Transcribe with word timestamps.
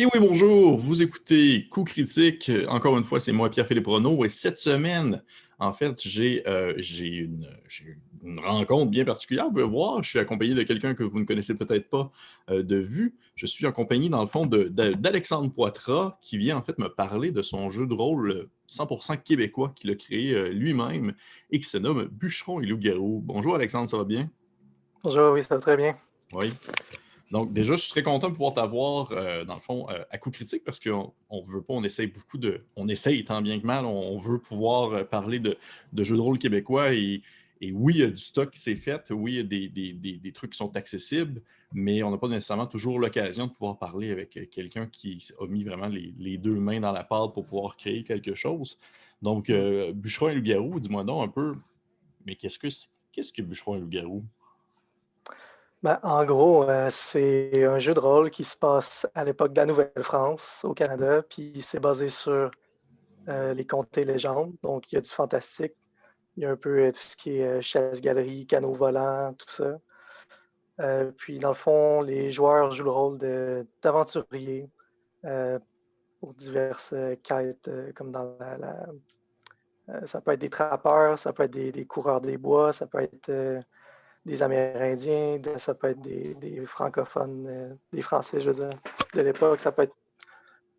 Et 0.00 0.06
oui, 0.06 0.18
bonjour, 0.18 0.78
vous 0.78 1.02
écoutez 1.02 1.66
Coup 1.68 1.84
Critique. 1.84 2.50
Encore 2.68 2.96
une 2.96 3.04
fois, 3.04 3.20
c'est 3.20 3.32
moi, 3.32 3.50
Pierre-Philippe 3.50 3.86
Renaud. 3.86 4.24
Et 4.24 4.30
cette 4.30 4.56
semaine, 4.56 5.22
en 5.58 5.74
fait, 5.74 6.00
j'ai 6.00 6.42
euh, 6.48 6.72
une, 6.98 7.46
une, 8.22 8.40
rencontre 8.40 8.90
bien 8.90 9.04
particulière. 9.04 9.44
Vous 9.44 9.50
pouvez 9.50 9.64
voir, 9.64 10.02
je 10.02 10.08
suis 10.08 10.18
accompagné 10.18 10.54
de 10.54 10.62
quelqu'un 10.62 10.94
que 10.94 11.02
vous 11.02 11.20
ne 11.20 11.26
connaissez 11.26 11.54
peut-être 11.54 11.90
pas 11.90 12.10
euh, 12.48 12.62
de 12.62 12.76
vue. 12.76 13.14
Je 13.34 13.44
suis 13.44 13.66
accompagné, 13.66 14.08
dans 14.08 14.22
le 14.22 14.26
fond, 14.26 14.46
d'Alexandre 14.46 15.52
Poitras, 15.52 16.16
qui 16.22 16.38
vient 16.38 16.56
en 16.56 16.62
fait 16.62 16.78
me 16.78 16.88
parler 16.88 17.30
de 17.30 17.42
son 17.42 17.68
jeu 17.68 17.86
de 17.86 17.92
rôle 17.92 18.48
100% 18.70 19.22
québécois 19.22 19.74
qu'il 19.76 19.90
a 19.90 19.96
créé 19.96 20.32
euh, 20.32 20.48
lui-même 20.48 21.12
et 21.50 21.58
qui 21.58 21.68
se 21.68 21.76
nomme 21.76 22.06
Bûcheron 22.06 22.62
et 22.62 22.64
Loup-Garou. 22.64 23.20
Bonjour 23.22 23.54
Alexandre, 23.54 23.86
ça 23.86 23.98
va 23.98 24.04
bien? 24.04 24.30
Bonjour, 25.04 25.34
oui, 25.34 25.42
ça 25.42 25.56
va 25.56 25.60
très 25.60 25.76
bien. 25.76 25.94
Oui. 26.32 26.54
Donc, 27.30 27.52
déjà, 27.52 27.76
je 27.76 27.82
suis 27.82 27.90
très 27.90 28.02
content 28.02 28.28
de 28.28 28.32
pouvoir 28.32 28.54
t'avoir, 28.54 29.12
euh, 29.12 29.44
dans 29.44 29.54
le 29.54 29.60
fond, 29.60 29.88
euh, 29.90 30.02
à 30.10 30.18
coup 30.18 30.30
critique 30.30 30.64
parce 30.64 30.80
qu'on 30.80 31.12
ne 31.30 31.52
veut 31.52 31.62
pas, 31.62 31.74
on 31.74 31.84
essaye 31.84 32.08
beaucoup 32.08 32.38
de. 32.38 32.64
On 32.74 32.88
essaye 32.88 33.24
tant 33.24 33.40
bien 33.40 33.60
que 33.60 33.66
mal, 33.66 33.84
on, 33.84 34.18
veut 34.18 34.38
pouvoir 34.38 34.92
euh, 34.92 35.04
parler 35.04 35.38
de, 35.38 35.56
jeux 35.96 36.16
de 36.16 36.20
rôle 36.20 36.38
québécois 36.38 36.92
et, 36.92 37.22
oui, 37.72 37.94
il 37.96 38.00
y 38.00 38.02
a 38.02 38.08
du 38.08 38.16
stock 38.16 38.50
qui 38.50 38.58
s'est 38.58 38.74
fait, 38.74 39.10
oui, 39.12 39.34
il 39.34 39.36
y 39.36 40.16
a 40.16 40.18
des, 40.18 40.32
trucs 40.32 40.52
qui 40.52 40.56
sont 40.56 40.74
accessibles, 40.76 41.42
mais 41.72 42.02
on 42.02 42.10
n'a 42.10 42.16
pas 42.16 42.26
nécessairement 42.26 42.66
toujours 42.66 42.98
l'occasion 42.98 43.46
de 43.46 43.52
pouvoir 43.52 43.78
parler 43.78 44.10
avec 44.10 44.48
quelqu'un 44.50 44.86
qui 44.86 45.22
a 45.38 45.46
mis 45.46 45.62
vraiment 45.62 45.88
les, 45.88 46.38
deux 46.38 46.58
mains 46.58 46.80
dans 46.80 46.92
la 46.92 47.04
pâte 47.04 47.34
pour 47.34 47.44
pouvoir 47.44 47.76
créer 47.76 48.02
quelque 48.02 48.34
chose. 48.34 48.78
Donc, 49.20 49.50
mm. 49.50 49.92
Bûcheron 49.92 50.30
et 50.30 50.34
Loup-Garou, 50.36 50.80
dis-moi 50.80 51.04
donc 51.04 51.22
un 51.22 51.28
peu, 51.28 51.54
mais 52.24 52.34
qu'est-ce 52.34 52.58
que 52.58 52.70
c'est? 52.70 52.88
Qu'est-ce 53.12 53.32
que 53.32 53.42
Bûcheron 53.42 53.76
et 53.76 53.80
Loup-Garou? 53.80 54.24
Ben, 55.82 55.98
en 56.02 56.26
gros, 56.26 56.68
euh, 56.68 56.88
c'est 56.90 57.64
un 57.64 57.78
jeu 57.78 57.94
de 57.94 58.00
rôle 58.00 58.30
qui 58.30 58.44
se 58.44 58.54
passe 58.54 59.06
à 59.14 59.24
l'époque 59.24 59.54
de 59.54 59.60
la 59.60 59.66
Nouvelle-France, 59.66 60.62
au 60.64 60.74
Canada, 60.74 61.22
puis 61.22 61.62
c'est 61.62 61.80
basé 61.80 62.10
sur 62.10 62.50
euh, 63.28 63.54
les 63.54 63.66
contes 63.66 63.96
et 63.96 64.04
légendes. 64.04 64.54
Donc, 64.62 64.92
il 64.92 64.96
y 64.96 64.98
a 64.98 65.00
du 65.00 65.08
fantastique, 65.08 65.72
il 66.36 66.42
y 66.42 66.46
a 66.46 66.50
un 66.50 66.56
peu 66.56 66.80
euh, 66.84 66.92
tout 66.92 67.00
ce 67.00 67.16
qui 67.16 67.38
est 67.40 67.62
chasse-galerie, 67.62 68.46
canot 68.46 68.74
volant, 68.74 69.32
tout 69.32 69.48
ça. 69.48 69.78
puis, 71.16 71.38
dans 71.38 71.48
le 71.48 71.54
fond, 71.54 72.02
les 72.02 72.30
joueurs 72.30 72.72
jouent 72.72 72.84
le 72.84 72.90
rôle 72.90 73.18
d'aventuriers 73.82 74.68
pour 75.22 76.34
diverses 76.34 76.94
quêtes, 77.22 77.70
comme 77.94 78.12
dans 78.12 78.36
la, 78.38 78.86
ça 80.06 80.20
peut 80.20 80.32
être 80.32 80.40
des 80.40 80.50
trappeurs, 80.50 81.18
ça 81.18 81.32
peut 81.32 81.44
être 81.44 81.52
des, 81.52 81.72
des 81.72 81.86
coureurs 81.86 82.20
des 82.20 82.36
bois, 82.36 82.74
ça 82.74 82.86
peut 82.86 83.00
être 83.00 83.64
des 84.30 84.44
Amérindiens, 84.44 85.40
ça 85.56 85.74
peut 85.74 85.88
être 85.88 86.00
des, 86.00 86.64
francophones, 86.64 87.46
euh, 87.48 87.74
des 87.92 88.00
Français, 88.00 88.38
je 88.38 88.50
veux 88.50 88.64
dire, 88.64 88.78
de 89.14 89.22
l'époque. 89.22 89.58
Ça 89.58 89.72
peut 89.72 89.82
être 89.82 89.96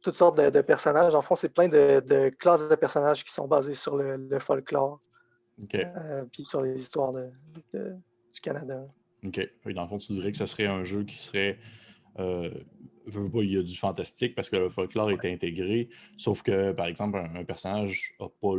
toutes 0.01 0.13
sortes 0.13 0.39
de, 0.39 0.61
personnages. 0.61 1.13
En 1.13 1.21
fond, 1.21 1.35
c'est 1.35 1.49
plein 1.49 1.67
de, 1.67 2.29
classes 2.39 2.69
de 2.69 2.75
personnages 2.75 3.25
qui 3.25 3.33
sont 3.33 3.47
basées 3.47 3.73
sur 3.73 3.97
le, 3.97 4.39
folklore. 4.39 4.99
Euh, 5.75 6.23
puis 6.31 6.45
sur 6.45 6.61
les 6.61 6.79
histoires 6.79 7.11
du 7.11 8.41
Canada. 8.41 8.85
OK. 9.23 9.39
dans 9.65 9.83
le 9.83 9.87
fond, 9.89 9.97
tu 9.97 10.13
dirais 10.13 10.31
que 10.31 10.37
ce 10.37 10.45
serait 10.45 10.65
un 10.65 10.85
jeu 10.85 11.03
qui 11.03 11.17
serait. 11.17 11.59
Euh, 12.19 12.49
il 13.07 13.51
y 13.51 13.57
a 13.57 13.63
du 13.63 13.75
fantastique 13.75 14.35
parce 14.35 14.49
que 14.49 14.55
le 14.55 14.69
folklore 14.69 15.11
est 15.11 15.25
intégré, 15.25 15.89
sauf 16.17 16.43
que, 16.43 16.71
par 16.71 16.85
exemple, 16.85 17.17
un, 17.17 17.43
personnage 17.43 18.15
n'a 18.19 18.27
pas 18.29 18.53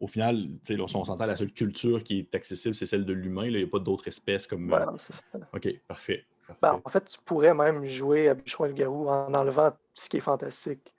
au 0.00 0.06
final, 0.06 0.48
si 0.62 0.76
on 0.78 0.86
s'entend, 0.88 1.26
la 1.26 1.36
seule 1.36 1.52
culture 1.52 2.02
qui 2.02 2.20
est 2.20 2.34
accessible, 2.34 2.74
c'est 2.74 2.86
celle 2.86 3.04
de 3.04 3.12
l'humain. 3.12 3.46
Il 3.46 3.56
n'y 3.56 3.62
a 3.62 3.66
pas 3.66 3.78
d'autres 3.78 4.08
espèces 4.08 4.46
comme. 4.46 4.70
Ouais, 4.70 4.80
c'est 4.98 5.14
ça. 5.14 5.22
OK, 5.54 5.68
parfait. 5.88 6.24
Ben, 6.62 6.80
en 6.84 6.90
fait, 6.90 7.04
tu 7.04 7.18
pourrais 7.24 7.54
même 7.54 7.84
jouer 7.84 8.28
à 8.28 8.34
Bûcheron 8.34 8.66
et 8.66 8.68
le 8.68 8.74
Garou 8.74 9.08
en 9.08 9.32
enlevant 9.34 9.72
ce 9.94 10.08
qui 10.08 10.18
est 10.18 10.20
fantastique. 10.20 10.94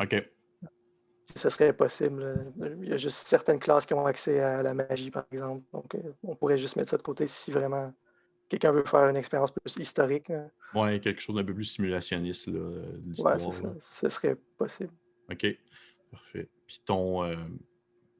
OK. 0.00 0.30
Ce 1.34 1.50
serait 1.50 1.74
possible. 1.74 2.52
Il 2.82 2.88
y 2.88 2.92
a 2.92 2.96
juste 2.96 3.26
certaines 3.26 3.58
classes 3.58 3.84
qui 3.84 3.92
ont 3.92 4.06
accès 4.06 4.40
à 4.40 4.62
la 4.62 4.72
magie, 4.72 5.10
par 5.10 5.26
exemple. 5.30 5.62
Donc, 5.72 5.94
euh, 5.94 5.98
on 6.22 6.34
pourrait 6.34 6.56
juste 6.56 6.76
mettre 6.76 6.88
ça 6.88 6.96
de 6.96 7.02
côté 7.02 7.26
si 7.26 7.50
vraiment 7.50 7.92
quelqu'un 8.48 8.72
veut 8.72 8.84
faire 8.84 9.06
une 9.08 9.16
expérience 9.16 9.50
plus 9.50 9.76
historique. 9.76 10.32
Oui, 10.74 11.00
quelque 11.00 11.20
chose 11.20 11.36
d'un 11.36 11.44
peu 11.44 11.52
plus 11.52 11.66
simulationniste. 11.66 12.46
Là, 12.46 12.60
ouais, 12.60 13.38
c'est 13.38 13.52
ça. 13.52 13.74
Ce 13.78 14.08
serait 14.08 14.36
possible. 14.56 14.92
OK, 15.30 15.46
parfait. 16.10 16.48
Puis 16.66 16.80
ton, 16.86 17.24
euh, 17.24 17.36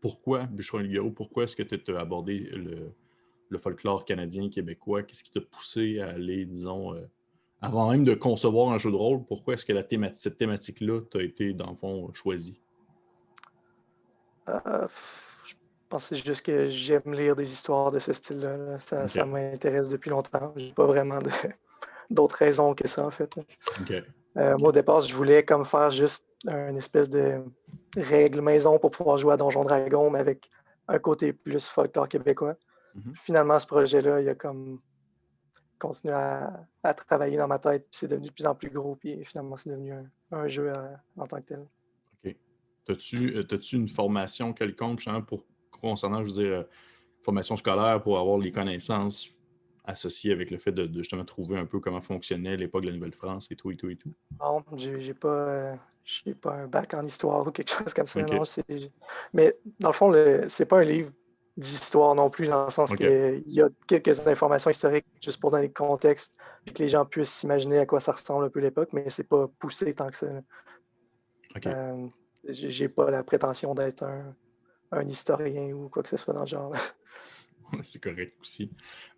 pourquoi 0.01 0.45
Bûcheron 0.45 0.81
et 0.81 1.11
pourquoi 1.11 1.45
est-ce 1.45 1.57
que 1.57 1.63
tu 1.63 1.95
as 1.95 2.01
abordé 2.01 2.39
le, 2.39 3.59
folklore 3.59 4.05
canadien, 4.05 4.49
québécois? 4.49 5.03
Qu'est-ce 5.03 5.25
qui 5.25 5.31
t'a 5.31 5.41
poussé 5.41 6.01
à 6.01 6.11
aller, 6.11 6.45
disons, 6.45 6.95
euh, 6.95 7.01
avant 7.61 7.91
même 7.91 8.05
de 8.05 8.15
concevoir 8.15 8.73
un 8.73 8.79
jeu 8.79 8.91
de 8.91 8.97
rôle, 8.97 9.25
pourquoi 9.25 9.55
est-ce 9.55 9.65
que 9.65 9.73
la 9.73 9.85
cette 10.15 10.39
thématique-là 10.39 11.01
t'a 11.11 11.23
été, 11.23 11.53
dans 11.53 11.71
le 11.71 11.77
fond, 11.77 12.13
choisie? 12.13 12.61
Euh, 14.49 14.87
je 15.43 15.55
pense 15.89 16.09
que 16.09 16.17
c'est 16.17 16.25
juste 16.25 16.45
que 16.45 16.69
j'aime 16.69 17.13
lire 17.13 17.35
des 17.35 17.51
histoires 17.51 17.91
de 17.91 17.99
ce 17.99 18.13
style-là. 18.13 18.79
Ça, 18.79 19.25
m'intéresse 19.25 19.89
depuis 19.89 20.11
longtemps. 20.11 20.53
J'ai 20.57 20.73
pas 20.73 20.87
vraiment 20.87 21.19
d'autres 22.11 22.37
raisons 22.37 22.75
que 22.75 22.87
ça, 22.87 23.07
en 23.07 23.11
fait. 23.11 23.31
Euh, 24.37 24.57
moi, 24.59 24.69
au 24.69 24.73
départ, 24.73 25.01
je 25.01 25.15
voulais 25.15 25.45
comme 25.45 25.65
faire 25.65 25.91
juste 25.91 26.27
une 26.47 26.77
espèce 26.77 27.11
de 27.11 27.43
règle 27.97 28.41
maison 28.41 28.79
pour 28.79 28.91
pouvoir 28.91 29.17
jouer 29.19 29.35
à 29.35 29.37
Donjon 29.37 29.65
Dragon, 29.65 30.11
mais 30.11 30.19
avec 30.19 30.49
un 30.89 30.99
côté 30.99 31.33
plus 31.33 31.67
folklore 31.67 32.09
québécois. 32.09 32.57
Mhm. 32.95 33.15
Finalement, 33.15 33.59
ce 33.59 33.67
projet-là, 33.67 34.21
il 34.21 34.29
a 34.29 34.35
comme 34.35 34.79
continué 35.79 36.15
à, 36.15 36.95
travailler 36.95 37.37
dans 37.37 37.47
ma 37.47 37.59
tête, 37.59 37.83
puis 37.83 37.93
c'est 37.93 38.09
devenu 38.09 38.29
de 38.29 38.33
plus 38.33 38.47
en 38.47 38.55
plus 38.55 38.71
gros, 38.71 38.97
puis 38.97 39.25
finalement, 39.25 39.57
c'est 39.57 39.71
devenu 39.71 39.93
un, 40.33 40.49
jeu 40.49 40.73
euh, 40.75 40.95
en 41.17 41.27
tant 41.27 41.41
que 41.41 41.47
tel. 41.47 41.67
OK. 42.25 42.37
As-tu 42.89 43.37
euh, 43.37 43.59
une 43.73 43.89
formation 43.89 44.53
quelconque, 44.53 45.05
pour, 45.27 45.45
concernant, 45.81 46.25
je 46.25 46.33
veux 46.33 46.43
dire, 46.43 46.65
formation 47.23 47.57
scolaire 47.57 48.03
pour 48.03 48.19
avoir 48.19 48.39
les 48.39 48.51
connaissances 48.51 49.31
associé 49.89 50.33
avec 50.33 50.51
le 50.51 50.59
fait 50.59 50.73
de, 50.73 50.99
justement 50.99 51.25
trouver 51.25 51.59
un 51.59 51.65
peu 51.65 51.81
comment 51.81 52.03
fonctionnait 52.03 52.57
l'époque 52.57 52.83
de 52.83 52.89
la 52.89 52.95
Nouvelle-France 52.95 53.51
et 53.51 53.57
tout 53.57 53.71
et 53.71 53.77
tout 53.77 53.89
et 53.89 53.97
tout? 53.97 54.13
Non, 54.39 54.63
j'ai 54.77 55.15
pas, 55.15 55.77
pas 56.41 56.55
un 56.55 56.67
bac 56.67 56.95
en 56.95 57.05
histoire 57.05 57.47
ou 57.47 57.51
quelque 57.51 57.71
chose 57.79 57.95
comme 57.95 58.07
ça. 58.07 58.23
Non, 58.23 58.43
mais 59.33 59.57
dans 59.81 59.89
le 59.89 59.95
fond, 59.95 60.13
c'est 60.49 60.67
pas 60.67 60.79
un 60.79 60.85
livre 60.85 61.11
d'histoire 61.57 62.15
non 62.15 62.31
plus, 62.31 62.47
dans 62.49 62.65
le 62.65 62.71
sens 62.71 62.95
qu'il 62.95 63.43
y 63.47 63.61
a 63.61 63.69
quelques 63.89 64.27
informations 64.27 64.71
historiques 64.71 65.07
juste 65.21 65.41
pour 65.41 65.51
donner 65.51 65.67
le 65.67 65.73
contexte 65.73 66.37
et 66.67 66.73
que 66.73 66.83
les 66.83 66.89
gens 66.89 67.05
puissent 67.05 67.35
s'imaginer 67.35 67.79
à 67.79 67.87
quoi 67.87 67.99
ça 67.99 68.13
ressemble 68.13 68.45
un 68.45 68.49
peu 68.49 68.61
l'époque, 68.61 68.91
mais 68.93 69.11
c'est 69.11 69.29
pas 69.29 69.49
poussé 69.59 69.93
tant 69.93 70.07
que 70.09 70.17
ça. 70.17 70.29
Euh, 71.67 72.07
j'ai 72.45 72.89
pas 72.89 73.11
la 73.11 73.25
prétention 73.25 73.75
d'être 73.75 74.05
un, 74.05 74.37
un, 74.93 75.09
historien 75.09 75.73
ou 75.73 75.89
quoi 75.89 76.05
que 76.05 76.09
ce 76.09 76.17
soit 76.17 76.35
dans 76.35 76.43
le 76.43 76.47
genre. 76.47 76.73
c'est 77.85 78.01
correct 78.01 78.37
aussi. 78.41 78.71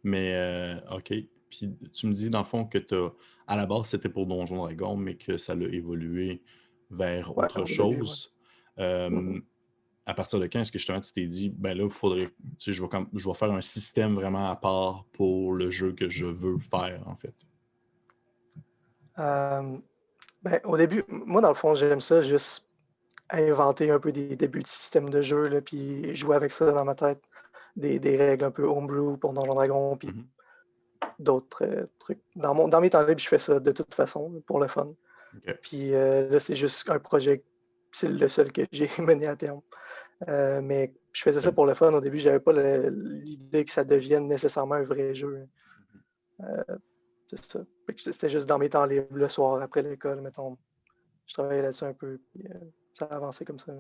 Mais, 0.02 0.34
euh, 0.34 0.96
OK. 0.96 1.12
Puis 1.50 1.76
tu 1.92 2.06
me 2.06 2.14
dis, 2.14 2.30
dans 2.30 2.38
le 2.38 2.44
fond, 2.44 2.64
que 2.64 2.78
as, 2.78 3.12
à 3.46 3.56
la 3.56 3.66
base, 3.66 3.88
c'était 3.88 4.08
pour 4.08 4.26
Donjon 4.26 4.56
Dragon, 4.56 4.96
mais 4.96 5.16
que 5.16 5.36
ça 5.36 5.54
l'a 5.54 5.66
évolué 5.66 6.42
vers 6.90 7.36
autre 7.36 7.64
chose. 7.66 8.32
Mm-hmm. 8.78 9.42
À 10.06 10.14
partir 10.14 10.40
de 10.40 10.46
quand 10.46 10.60
est-ce 10.60 10.72
que 10.72 10.78
justement 10.78 11.00
tu 11.00 11.12
t'es 11.12 11.26
dit, 11.26 11.50
ben 11.50 11.76
là, 11.76 11.84
il 11.84 11.90
faudrait, 11.90 12.26
tu 12.26 12.32
sais, 12.58 12.72
je 12.72 12.82
vais, 12.82 12.88
je 13.14 13.28
vais 13.28 13.34
faire 13.34 13.52
un 13.52 13.60
système 13.60 14.14
vraiment 14.14 14.50
à 14.50 14.56
part 14.56 15.04
pour 15.12 15.52
le 15.52 15.70
jeu 15.70 15.92
que 15.92 16.08
je 16.08 16.26
veux 16.26 16.58
faire, 16.58 17.02
en 17.06 17.16
fait? 17.16 17.34
ben, 20.42 20.60
au 20.64 20.76
début, 20.78 21.04
moi, 21.08 21.42
dans 21.42 21.48
le 21.48 21.54
fond, 21.54 21.74
j'aime 21.74 22.00
ça 22.00 22.22
juste 22.22 22.66
inventer 23.28 23.90
un 23.90 23.98
peu 23.98 24.12
des 24.12 24.36
débuts 24.36 24.62
de 24.62 24.66
système 24.66 25.10
de 25.10 25.22
jeu, 25.22 25.48
là, 25.48 25.60
puis 25.60 26.15
jouer 26.16 26.36
avec 26.36 26.53
ça 26.53 26.72
dans 26.72 26.84
ma 26.84 26.94
tête 26.94 27.22
des, 27.76 28.16
règles 28.16 28.44
un 28.44 28.50
peu 28.50 28.65
homebrew 28.65 29.16
pour 29.16 29.32
Donjon 29.32 29.54
Dragon, 29.54 29.97
puis 29.97 30.09
mhm. 30.09 30.24
d'autres 31.18 31.65
euh, 31.65 31.86
trucs. 31.98 32.20
Dans, 32.36 32.54
mon, 32.54 32.68
dans 32.68 32.80
mes 32.80 32.91
temps 32.91 33.03
libres, 33.03 33.20
je 33.20 33.28
fais 33.28 33.38
ça 33.38 33.60
de 33.60 33.72
toute 33.72 33.94
façon, 33.94 34.42
pour 34.47 34.60
le 34.60 34.68
fun. 34.68 34.92
Puis 35.62 35.94
euh, 35.94 36.28
là, 36.28 36.38
c'est 36.38 36.54
juste 36.54 36.88
un 36.91 36.98
projet, 36.98 37.44
c'est 37.92 38.09
le 38.09 38.28
seul 38.28 38.53
que 38.53 38.62
j'ai 38.72 38.88
mené 38.98 39.27
à 39.27 39.36
terme. 39.36 39.60
Euh, 40.28 40.60
mais 40.60 40.94
je 41.12 41.22
faisais 41.22 41.41
ça 41.41 41.53
pour 41.53 41.66
le 41.66 41.74
fun. 41.74 41.92
Au 41.92 42.00
début, 42.00 42.18
j'avais 42.18 42.41
pas 42.41 42.53
l'idée 42.53 43.65
que 43.65 43.71
ça 43.71 43.84
devienne 43.84 44.28
nécessairement 44.28 44.74
un 44.74 44.82
vrai 44.82 45.15
jeu. 45.15 45.47
Mhm. 46.38 46.78
C'était 47.97 48.28
juste 48.28 48.48
dans 48.48 48.59
mes 48.59 48.68
temps 48.68 48.84
libres, 48.84 49.06
le 49.12 49.28
soir, 49.28 49.62
après 49.62 49.82
l'école, 49.82 50.21
mettons. 50.21 50.59
Je 51.27 51.34
travaillais 51.34 51.62
là-dessus 51.62 51.84
un 51.84 51.94
peu, 51.94 52.18
puis 52.32 52.44
ça 52.98 53.06
a 53.06 53.15
avancé 53.15 53.44
comme 53.44 53.60
ça. 53.60 53.72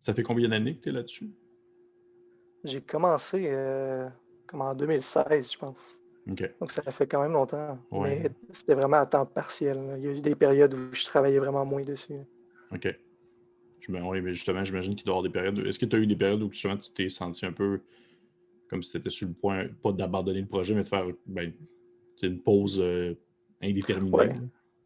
Ça 0.00 0.14
fait 0.14 0.22
combien 0.22 0.48
d'années 0.48 0.76
que 0.76 0.82
tu 0.82 0.88
es 0.90 0.92
là-dessus? 0.92 1.32
J'ai 2.64 2.80
commencé 2.80 3.48
euh, 3.50 4.08
comme 4.46 4.62
en 4.62 4.74
2016, 4.74 5.52
je 5.52 5.58
pense. 5.58 5.97
Donc 6.60 6.70
ça 6.70 6.82
fait 6.82 7.06
quand 7.06 7.22
même 7.22 7.32
longtemps. 7.32 7.78
Mais 7.92 8.30
c'était 8.52 8.74
vraiment 8.74 8.98
à 8.98 9.06
temps 9.06 9.26
partiel. 9.26 9.78
Il 9.98 10.04
y 10.04 10.08
a 10.08 10.12
eu 10.12 10.20
des 10.20 10.34
périodes 10.34 10.74
où 10.74 10.92
je 10.92 11.04
travaillais 11.06 11.38
vraiment 11.38 11.64
moins 11.64 11.82
dessus. 11.82 12.20
OK. 12.72 12.88
oui, 13.88 14.20
mais 14.20 14.34
justement, 14.34 14.62
j'imagine 14.64 14.94
qu'il 14.94 15.04
doit 15.04 15.14
y 15.14 15.18
avoir 15.18 15.22
des 15.22 15.30
périodes. 15.30 15.66
Est-ce 15.66 15.78
que 15.78 15.86
tu 15.86 15.96
as 15.96 15.98
eu 15.98 16.06
des 16.06 16.16
périodes 16.16 16.42
où 16.42 16.52
justement 16.52 16.76
tu 16.76 16.90
t'es 16.90 17.08
senti 17.08 17.46
un 17.46 17.52
peu 17.52 17.80
comme 18.68 18.82
si 18.82 18.92
tu 18.92 18.98
étais 18.98 19.10
sur 19.10 19.28
le 19.28 19.34
point, 19.34 19.66
pas 19.82 19.92
d'abandonner 19.92 20.40
le 20.42 20.46
projet, 20.46 20.74
mais 20.74 20.82
de 20.82 20.88
faire 20.88 21.06
ben, 21.26 21.52
une 22.22 22.42
pause 22.42 22.78
euh, 22.80 23.14
indéterminée? 23.62 24.40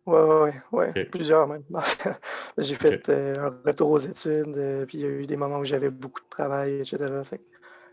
Oui, 0.04 0.18
oui, 0.18 0.50
ouais. 0.72 1.04
plusieurs 1.06 1.46
même. 1.46 1.62
j'ai 2.58 2.74
fait 2.74 3.08
euh, 3.08 3.34
un 3.38 3.60
retour 3.64 3.90
aux 3.90 3.98
études, 3.98 4.56
euh, 4.56 4.84
puis 4.86 4.98
il 4.98 5.00
y 5.00 5.04
a 5.04 5.08
eu 5.08 5.26
des 5.26 5.36
moments 5.36 5.58
où 5.58 5.64
j'avais 5.64 5.90
beaucoup 5.90 6.20
de 6.20 6.28
travail, 6.28 6.80
etc. 6.80 6.98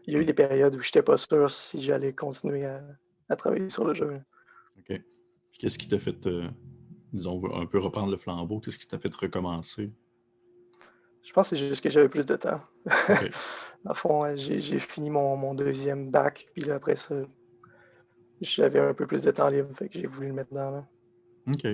il 0.08 0.14
y 0.14 0.18
a 0.18 0.20
eu 0.20 0.26
des 0.26 0.34
périodes 0.34 0.76
où 0.76 0.82
je 0.82 0.88
n'étais 0.88 1.04
pas 1.04 1.18
sûr 1.18 1.50
si 1.52 1.84
j'allais 1.84 2.14
continuer 2.14 2.66
à, 2.66 2.82
travailler 3.36 3.70
sur 3.70 3.86
le 3.86 3.94
jeu. 3.94 4.20
OK. 4.78 5.02
Qu'est-ce 5.58 5.78
qui 5.78 5.88
t'a 5.88 6.00
fait, 6.00 6.26
euh, 6.28 6.48
disons, 7.14 7.42
un 7.56 7.66
peu 7.66 7.80
reprendre 7.80 8.12
le 8.12 8.18
flambeau? 8.18 8.60
Qu'est-ce 8.60 8.78
qui 8.78 8.88
t'a 8.88 9.00
fait 9.00 9.14
recommencer? 9.14 9.92
Je 11.24 11.34
pense 11.34 11.50
que 11.50 11.56
c'est 11.56 11.68
juste 11.68 11.84
que 11.84 11.90
j'avais 11.90 12.10
plus 12.10 12.26
de 12.26 12.36
temps. 12.36 12.62
à 13.86 13.94
fond, 13.94 14.36
j'ai 14.36 14.80
fini 14.80 15.10
mon, 15.10 15.54
deuxième 15.54 16.10
bac, 16.10 16.48
puis 16.56 16.72
après 16.72 16.96
ça, 16.96 17.16
j'avais 18.42 18.80
un 18.80 18.94
peu 18.94 19.06
plus 19.06 19.24
de 19.24 19.32
temps 19.32 19.50
libre, 19.50 19.70
fait 19.76 19.90
que 19.90 20.00
j'ai 20.00 20.08
voulu 20.08 20.28
le 20.28 20.34
mettre 20.34 20.54
dans 20.54 20.72
là. 20.72 20.88
OK. 21.48 21.68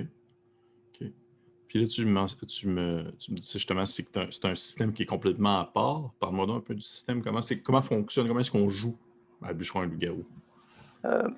Puis 1.68 1.80
là, 1.80 1.86
tu, 1.88 2.04
me, 2.06 3.10
tu 3.18 3.32
me 3.32 3.36
dis 3.36 3.50
justement 3.52 3.84
que 3.84 3.90
c'est 4.30 4.44
un, 4.44 4.54
système 4.54 4.92
qui 4.92 5.02
est 5.02 5.06
complètement 5.06 5.60
à 5.60 5.64
part. 5.64 6.12
Parle-moi 6.20 6.46
un 6.48 6.60
peu 6.60 6.74
du 6.74 6.80
système. 6.80 7.22
Comment, 7.22 7.40
comment 7.64 7.82
fonctionne, 7.82 8.28
comment 8.28 8.40
est-ce 8.40 8.50
qu'on 8.50 8.68
joue 8.68 8.96
à 9.42 9.52
Bûcheron 9.52 9.82
et 9.82 9.86
Loup-Garou? 9.86 10.24
Euh, 11.04 11.28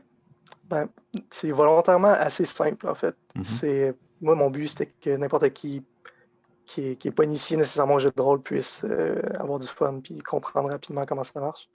ben, 0.69 0.89
c'est 1.31 1.51
volontairement 1.51 2.09
assez 2.09 2.45
simple, 2.45 2.89
en 2.89 2.95
fait. 2.95 3.17
Mm-hmm. 3.37 3.43
C'est 3.43 3.95
Moi, 4.21 4.35
mon 4.35 4.51
but, 4.51 4.69
c'était 4.69 4.87
que 4.87 5.17
n'importe 5.17 5.51
qui 5.51 5.83
qui 6.69 6.99
n'est 7.03 7.11
pas 7.11 7.25
initié 7.25 7.57
nécessairement 7.57 7.95
au 7.95 7.99
jeu 7.99 8.13
de 8.15 8.21
rôle 8.21 8.43
puisse 8.43 8.85
euh, 8.85 9.21
avoir 9.41 9.59
du 9.59 9.67
fun 9.67 10.01
et 10.11 10.21
comprendre 10.21 10.69
rapidement 10.69 11.07
comment 11.07 11.25
ça 11.25 11.41
marche. 11.41 11.69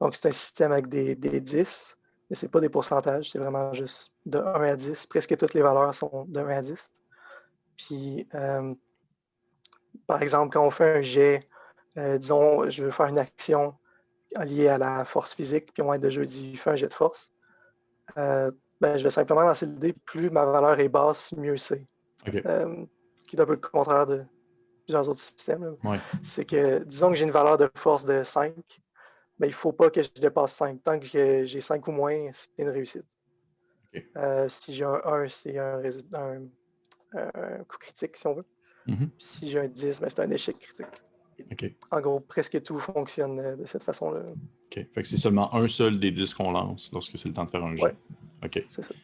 Donc, 0.00 0.16
c'est 0.16 0.28
un 0.28 0.32
système 0.32 0.72
avec 0.72 0.88
des, 0.88 1.14
des 1.14 1.40
10, 1.40 1.98
mais 2.28 2.36
ce 2.36 2.46
n'est 2.46 2.50
pas 2.50 2.60
des 2.60 2.70
pourcentages, 2.70 3.30
c'est 3.30 3.38
vraiment 3.38 3.72
juste 3.74 4.14
de 4.24 4.38
1 4.38 4.62
à 4.62 4.76
10. 4.76 5.06
Presque 5.06 5.36
toutes 5.36 5.52
les 5.52 5.60
valeurs 5.60 5.94
sont 5.94 6.24
de 6.26 6.40
1 6.40 6.48
à 6.48 6.62
10. 6.62 6.90
Puis, 7.76 8.26
euh, 8.34 8.74
par 10.06 10.22
exemple, 10.22 10.54
quand 10.54 10.66
on 10.66 10.70
fait 10.70 10.98
un 10.98 11.02
jet, 11.02 11.40
euh, 11.98 12.16
disons, 12.16 12.68
je 12.68 12.84
veux 12.84 12.90
faire 12.90 13.06
une 13.06 13.18
action 13.18 13.74
liée 14.40 14.68
à 14.68 14.78
la 14.78 15.04
force 15.04 15.34
physique, 15.34 15.72
puis 15.74 15.82
on 15.82 15.88
va 15.88 15.96
être 15.96 16.02
de 16.02 16.10
jeu 16.10 16.24
dit, 16.24 16.56
fait 16.56 16.70
un 16.70 16.76
jet 16.76 16.88
de 16.88 16.94
force. 16.94 17.30
Ben, 18.16 18.96
je 18.96 19.02
vais 19.02 19.10
simplement 19.10 19.42
lancer 19.42 19.66
le 19.66 19.72
dé, 19.72 19.92
plus 19.92 20.30
ma 20.30 20.44
valeur 20.44 20.78
est 20.80 20.88
basse, 20.88 21.32
mieux 21.36 21.56
c'est 21.56 21.86
qui 22.24 23.36
est 23.36 23.40
un 23.40 23.46
peu 23.46 23.52
le 23.52 23.56
contraire 23.58 24.06
de 24.06 24.24
plusieurs 24.84 25.08
autres 25.08 25.20
systèmes. 25.20 25.76
C'est 26.22 26.44
que, 26.44 26.84
disons 26.84 27.10
que 27.10 27.14
j'ai 27.14 27.24
une 27.24 27.30
valeur 27.30 27.56
de 27.56 27.70
force 27.74 28.04
de 28.04 28.22
5, 28.22 28.54
mais 29.38 29.46
il 29.48 29.50
ne 29.50 29.54
faut 29.54 29.72
pas 29.72 29.90
que 29.90 30.02
je 30.02 30.10
dépasse 30.10 30.52
5. 30.54 30.82
Tant 30.82 30.98
que 30.98 31.06
j'ai 31.44 31.60
5 31.60 31.86
ou 31.88 31.92
moins, 31.92 32.30
c'est 32.32 32.50
une 32.58 32.68
réussite. 32.68 33.04
Euh, 34.16 34.48
si 34.48 34.74
j'ai 34.74 34.84
un 34.84 35.00
1, 35.04 35.28
c'est 35.28 35.58
un, 35.58 36.40
coup 37.68 37.78
critique, 37.78 38.16
si 38.16 38.26
on 38.26 38.34
veut. 38.34 38.46
Mm-hmm. 38.88 39.08
Si 39.18 39.48
j'ai 39.48 39.60
un 39.60 39.68
10, 39.68 40.00
ben, 40.00 40.08
c'est 40.08 40.20
un 40.20 40.30
échec 40.30 40.58
critique. 40.58 40.86
En 41.90 42.00
gros, 42.00 42.20
presque 42.20 42.62
tout 42.62 42.78
fonctionne 42.78 43.38
euh, 43.40 43.56
de 43.56 43.64
cette 43.64 43.82
façon-là. 43.82 44.20
OK. 44.20 44.86
Fait 44.94 45.02
que 45.02 45.06
c'est 45.06 45.18
seulement 45.18 45.54
un 45.54 45.68
seul 45.68 45.98
des 45.98 46.10
10 46.10 46.34
qu'on 46.34 46.52
lance 46.52 46.90
lorsque 46.92 47.18
c'est 47.18 47.28
le 47.28 47.34
temps 47.34 47.44
de 47.44 47.50
faire 47.50 47.64
un 47.64 47.76
jeu. 47.76 47.94
OK. 48.44 48.64
C'est 48.68 48.82
ça. 48.82 48.94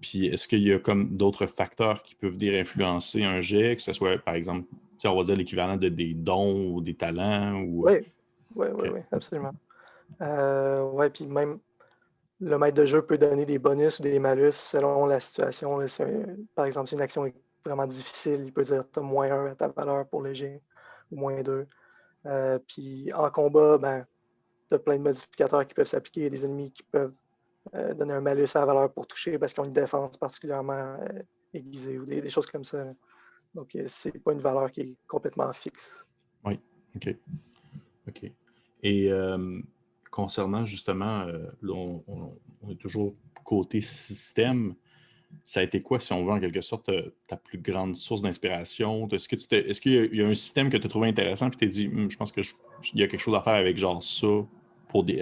Puis 0.00 0.26
est-ce 0.26 0.46
qu'il 0.46 0.62
y 0.62 0.72
a 0.72 0.78
comme 0.78 1.16
d'autres 1.16 1.46
facteurs 1.46 2.02
qui 2.02 2.14
peuvent 2.14 2.36
dire 2.36 2.60
influencer 2.60 3.24
un 3.24 3.40
jet, 3.40 3.76
que 3.76 3.82
ce 3.82 3.92
soit 3.92 4.18
par 4.18 4.34
exemple, 4.34 4.66
on 5.04 5.16
va 5.16 5.24
dire 5.24 5.36
l'équivalent 5.36 5.76
de 5.76 5.88
des 5.88 6.14
dons 6.14 6.74
ou 6.74 6.80
des 6.80 6.94
talents 6.94 7.60
ou... 7.62 7.86
Oui, 7.86 8.00
oui, 8.54 8.66
oui, 8.74 8.88
oui, 8.92 9.00
absolument. 9.12 9.52
Euh, 10.20 10.80
oui, 10.92 11.08
puis 11.10 11.26
même 11.26 11.58
le 12.40 12.58
maître 12.58 12.76
de 12.76 12.86
jeu 12.86 13.02
peut 13.02 13.16
donner 13.16 13.46
des 13.46 13.58
bonus 13.58 13.98
ou 13.98 14.02
des 14.02 14.18
malus 14.18 14.52
selon 14.52 15.06
la 15.06 15.20
situation. 15.20 15.78
par 16.54 16.66
exemple, 16.66 16.88
si 16.88 16.94
une 16.94 17.00
action 17.00 17.26
est 17.26 17.34
vraiment 17.64 17.86
difficile, 17.86 18.42
il 18.44 18.52
peut 18.52 18.62
dire 18.62 18.84
tu 18.92 18.98
as 18.98 19.02
moins 19.02 19.30
1 19.30 19.46
à 19.46 19.54
ta 19.54 19.68
valeur 19.68 20.06
pour 20.06 20.20
le 20.20 20.34
jet 20.34 20.60
ou 21.10 21.16
moins 21.16 21.42
2. 21.42 21.66
Euh, 22.26 22.58
puis 22.66 23.12
en 23.12 23.30
combat, 23.30 23.78
ben, 23.78 24.06
tu 24.68 24.74
as 24.74 24.78
plein 24.78 24.96
de 24.96 25.02
modificateurs 25.02 25.66
qui 25.66 25.74
peuvent 25.74 25.86
s'appliquer. 25.86 26.30
Des 26.30 26.44
ennemis 26.44 26.70
qui 26.72 26.82
peuvent 26.84 27.14
euh, 27.74 27.94
donner 27.94 28.14
un 28.14 28.20
malus 28.20 28.48
à 28.54 28.60
la 28.60 28.66
valeur 28.66 28.92
pour 28.92 29.06
toucher 29.06 29.38
parce 29.38 29.52
qu'ils 29.52 29.62
ont 29.62 29.66
une 29.66 29.72
défense 29.72 30.16
particulièrement 30.16 30.96
euh, 31.00 31.22
aiguisée 31.52 31.98
ou 31.98 32.06
des, 32.06 32.30
choses 32.30 32.46
comme 32.46 32.64
ça. 32.64 32.84
Donc, 33.54 33.76
c'est 33.86 34.18
pas 34.18 34.32
une 34.32 34.40
valeur 34.40 34.70
qui 34.70 34.80
est 34.80 34.96
complètement 35.06 35.52
fixe. 35.52 36.06
Oui, 36.44 36.58
OK. 36.96 37.14
OK. 38.08 38.30
Et 38.82 39.10
concernant 40.10 40.66
justement, 40.66 41.26
on, 41.62 42.70
est 42.70 42.74
toujours 42.74 43.14
côté 43.44 43.80
système. 43.80 44.74
Ça 45.44 45.60
a 45.60 45.62
été 45.62 45.80
quoi, 45.80 46.00
si 46.00 46.12
on 46.12 46.24
veut, 46.24 46.32
en 46.32 46.40
quelque 46.40 46.60
sorte, 46.60 46.90
ta 47.26 47.36
plus 47.36 47.58
grande 47.58 47.96
source 47.96 48.22
d'inspiration? 48.22 49.08
Est-ce 49.08 49.80
qu'il 49.80 50.14
y, 50.14 50.22
a 50.22 50.26
un 50.26 50.34
système 50.34 50.70
que 50.70 50.76
tu 50.76 50.86
as 50.86 50.90
trouvé 50.90 51.08
intéressant 51.08 51.48
et 51.48 51.50
tu 51.50 51.58
t'es 51.58 51.66
dit, 51.66 51.88
hum, 51.88 52.10
je 52.10 52.16
pense 52.16 52.32
qu'il 52.32 52.44
y 52.94 53.02
a 53.02 53.08
quelque 53.08 53.20
chose 53.20 53.34
à 53.34 53.40
faire 53.40 53.54
avec 53.54 53.76
genre 53.78 54.02
ça 54.02 54.46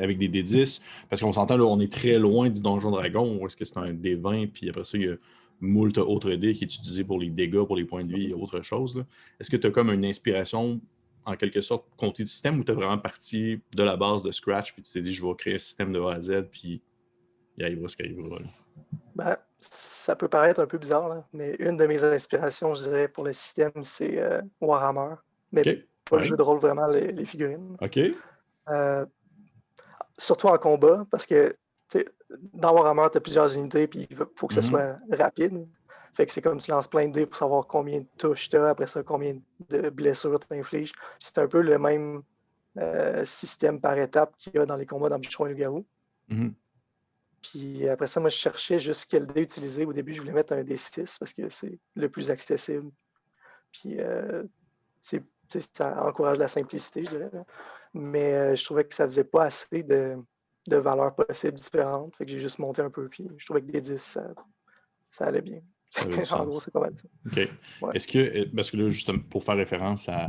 avec 0.00 0.18
des 0.18 0.28
D10. 0.28 0.80
Parce 1.08 1.22
qu'on 1.22 1.32
s'entend, 1.32 1.56
là, 1.56 1.64
on 1.64 1.80
est 1.80 1.92
très 1.92 2.18
loin 2.18 2.50
du 2.50 2.60
Donjon 2.60 2.90
Dragon, 2.90 3.38
où 3.40 3.46
est-ce 3.46 3.56
que 3.56 3.64
c'est 3.64 3.78
un 3.78 3.92
D20, 3.92 4.48
puis 4.48 4.68
après 4.68 4.84
ça, 4.84 4.98
il 4.98 5.04
y 5.04 5.08
a 5.08 5.16
moult 5.60 5.96
autres 5.98 6.32
dés 6.32 6.54
qui 6.54 6.64
est 6.64 6.74
utilisé 6.74 7.04
pour 7.04 7.20
les 7.20 7.30
dégâts, 7.30 7.64
pour 7.64 7.76
les 7.76 7.84
points 7.84 8.04
de 8.04 8.12
vie 8.12 8.30
et 8.30 8.34
autre 8.34 8.62
chose. 8.62 9.04
Est-ce 9.38 9.48
que 9.48 9.56
tu 9.56 9.68
as 9.68 9.70
comme 9.70 9.90
une 9.90 10.04
inspiration, 10.04 10.80
en 11.24 11.36
quelque 11.36 11.60
sorte, 11.60 11.86
compter 11.96 12.24
du 12.24 12.28
système, 12.28 12.58
ou 12.58 12.64
tu 12.64 12.72
es 12.72 12.74
vraiment 12.74 12.98
parti 12.98 13.60
de 13.74 13.82
la 13.82 13.96
base 13.96 14.22
de 14.22 14.32
Scratch, 14.32 14.72
puis 14.72 14.82
tu 14.82 14.92
t'es 14.92 15.02
dit, 15.02 15.12
je 15.12 15.24
vais 15.24 15.34
créer 15.36 15.54
un 15.54 15.58
système 15.58 15.92
de 15.92 16.00
A 16.00 16.14
à 16.14 16.20
Z, 16.20 16.48
puis 16.50 16.82
il 17.56 17.64
arrivera 17.64 17.88
ce 17.88 17.96
qu'il 17.96 18.06
arrivera. 18.06 18.38
Ben, 19.24 19.36
ça 19.60 20.16
peut 20.16 20.28
paraître 20.28 20.60
un 20.60 20.66
peu 20.66 20.78
bizarre, 20.78 21.22
mais 21.32 21.54
une 21.58 21.76
de 21.76 21.86
mes 21.86 22.02
inspirations, 22.02 22.74
je 22.74 22.82
dirais, 22.82 23.08
pour 23.08 23.24
le 23.24 23.32
système, 23.32 23.70
c'est 23.84 24.18
euh, 24.18 24.42
Warhammer. 24.60 25.14
Mais 25.52 25.86
pas 26.10 26.18
le 26.18 26.24
jeu 26.24 26.36
de 26.36 26.42
rôle, 26.42 26.58
vraiment, 26.58 26.86
les, 26.86 27.24
figurines. 27.24 27.76
OK. 27.80 28.00
Euh, 28.68 29.06
surtout 30.18 30.48
en 30.48 30.58
combat, 30.58 31.06
parce 31.10 31.26
que 31.26 31.54
dans 32.54 32.72
Warhammer, 32.72 33.08
tu 33.12 33.18
as 33.18 33.20
plusieurs 33.20 33.56
unités, 33.56 33.86
puis 33.86 34.06
il 34.10 34.16
faut 34.16 34.46
que 34.46 34.54
ce 34.54 34.60
mm-hmm. 34.60 34.68
soit 34.68 34.98
rapide. 35.10 35.68
Fait 36.14 36.26
que 36.26 36.32
c'est 36.32 36.42
comme 36.42 36.58
tu 36.58 36.70
lances 36.70 36.88
plein 36.88 37.08
de 37.08 37.12
dés 37.12 37.26
pour 37.26 37.36
savoir 37.36 37.66
combien 37.66 38.00
de 38.00 38.06
touches 38.18 38.48
tu 38.48 38.56
as, 38.56 38.68
après 38.68 38.86
ça, 38.86 39.02
combien 39.02 39.38
de 39.70 39.90
blessures 39.90 40.38
tu 40.38 40.58
infliges. 40.58 40.92
C'est 41.18 41.38
un 41.38 41.46
peu 41.46 41.62
le 41.62 41.78
même 41.78 42.22
euh, 42.78 43.24
système 43.24 43.80
par 43.80 43.96
étape 43.98 44.36
qu'il 44.36 44.54
y 44.54 44.58
a 44.58 44.66
dans 44.66 44.76
les 44.76 44.86
combats 44.86 45.08
dans 45.08 45.18
Bichon 45.18 45.46
et 45.46 45.50
le 45.50 45.54
Garou. 45.54 45.86
Mm-hmm. 46.30 46.52
Puis 47.42 47.88
après 47.88 48.06
ça, 48.06 48.20
moi, 48.20 48.30
je 48.30 48.36
cherchais 48.36 48.78
juste 48.78 49.06
quel 49.10 49.26
dé 49.26 49.42
utiliser. 49.42 49.84
Au 49.84 49.92
début, 49.92 50.14
je 50.14 50.20
voulais 50.20 50.32
mettre 50.32 50.52
un 50.52 50.62
D6 50.62 51.18
parce 51.18 51.32
que 51.32 51.48
c'est 51.48 51.78
le 51.96 52.08
plus 52.08 52.30
accessible. 52.30 52.90
Puis 53.72 53.96
euh, 53.98 54.44
ça 55.02 56.06
encourage 56.06 56.38
la 56.38 56.48
simplicité, 56.48 57.04
je 57.04 57.10
dirais 57.10 57.30
mais 57.94 58.32
euh, 58.32 58.54
je 58.54 58.64
trouvais 58.64 58.84
que 58.84 58.94
ça 58.94 59.04
faisait 59.04 59.24
pas 59.24 59.44
assez 59.44 59.82
de, 59.82 60.16
valeurs 60.66 61.14
possibles 61.14 61.58
différentes. 61.58 62.14
Fait 62.16 62.24
que 62.24 62.30
j'ai 62.30 62.38
juste 62.38 62.58
monté 62.58 62.82
un 62.82 62.90
peu, 62.90 63.08
puis 63.08 63.28
je 63.36 63.44
trouvais 63.44 63.60
que 63.60 63.70
des 63.70 63.80
10, 63.80 64.18
ça, 65.10 65.24
allait 65.24 65.42
bien. 65.42 65.60
en 66.32 66.46
gros, 66.46 66.60
c'est 66.60 66.70
pas 66.70 66.80
mal 66.80 66.94
ça. 66.96 67.08
OK. 67.26 67.94
Est-ce 67.94 68.08
que, 68.08 68.54
parce 68.54 68.70
que 68.70 68.78
là, 68.78 68.88
justement, 68.88 69.18
pour 69.30 69.44
faire 69.44 69.56
référence 69.56 70.08
à, 70.08 70.28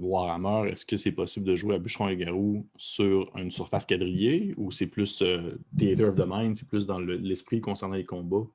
Warhammer, 0.00 0.70
est-ce 0.70 0.84
que 0.84 0.96
c'est 0.96 1.12
possible 1.12 1.46
de 1.46 1.54
jouer 1.54 1.76
à 1.76 1.78
Bûcheron 1.78 2.08
et 2.08 2.16
Garou 2.16 2.66
sur 2.76 3.30
une 3.36 3.50
surface 3.50 3.86
quadrillée 3.86 4.52
ou 4.56 4.70
c'est 4.70 4.88
plus 4.88 5.22
euh, 5.22 5.58
Theater 5.76 6.08
of 6.08 6.16
the 6.16 6.24
Mind, 6.26 6.56
c'est 6.56 6.68
plus 6.68 6.86
dans 6.86 6.98
l'esprit 6.98 7.60
concernant 7.60 7.94
les 7.94 8.04
combats? 8.04 8.46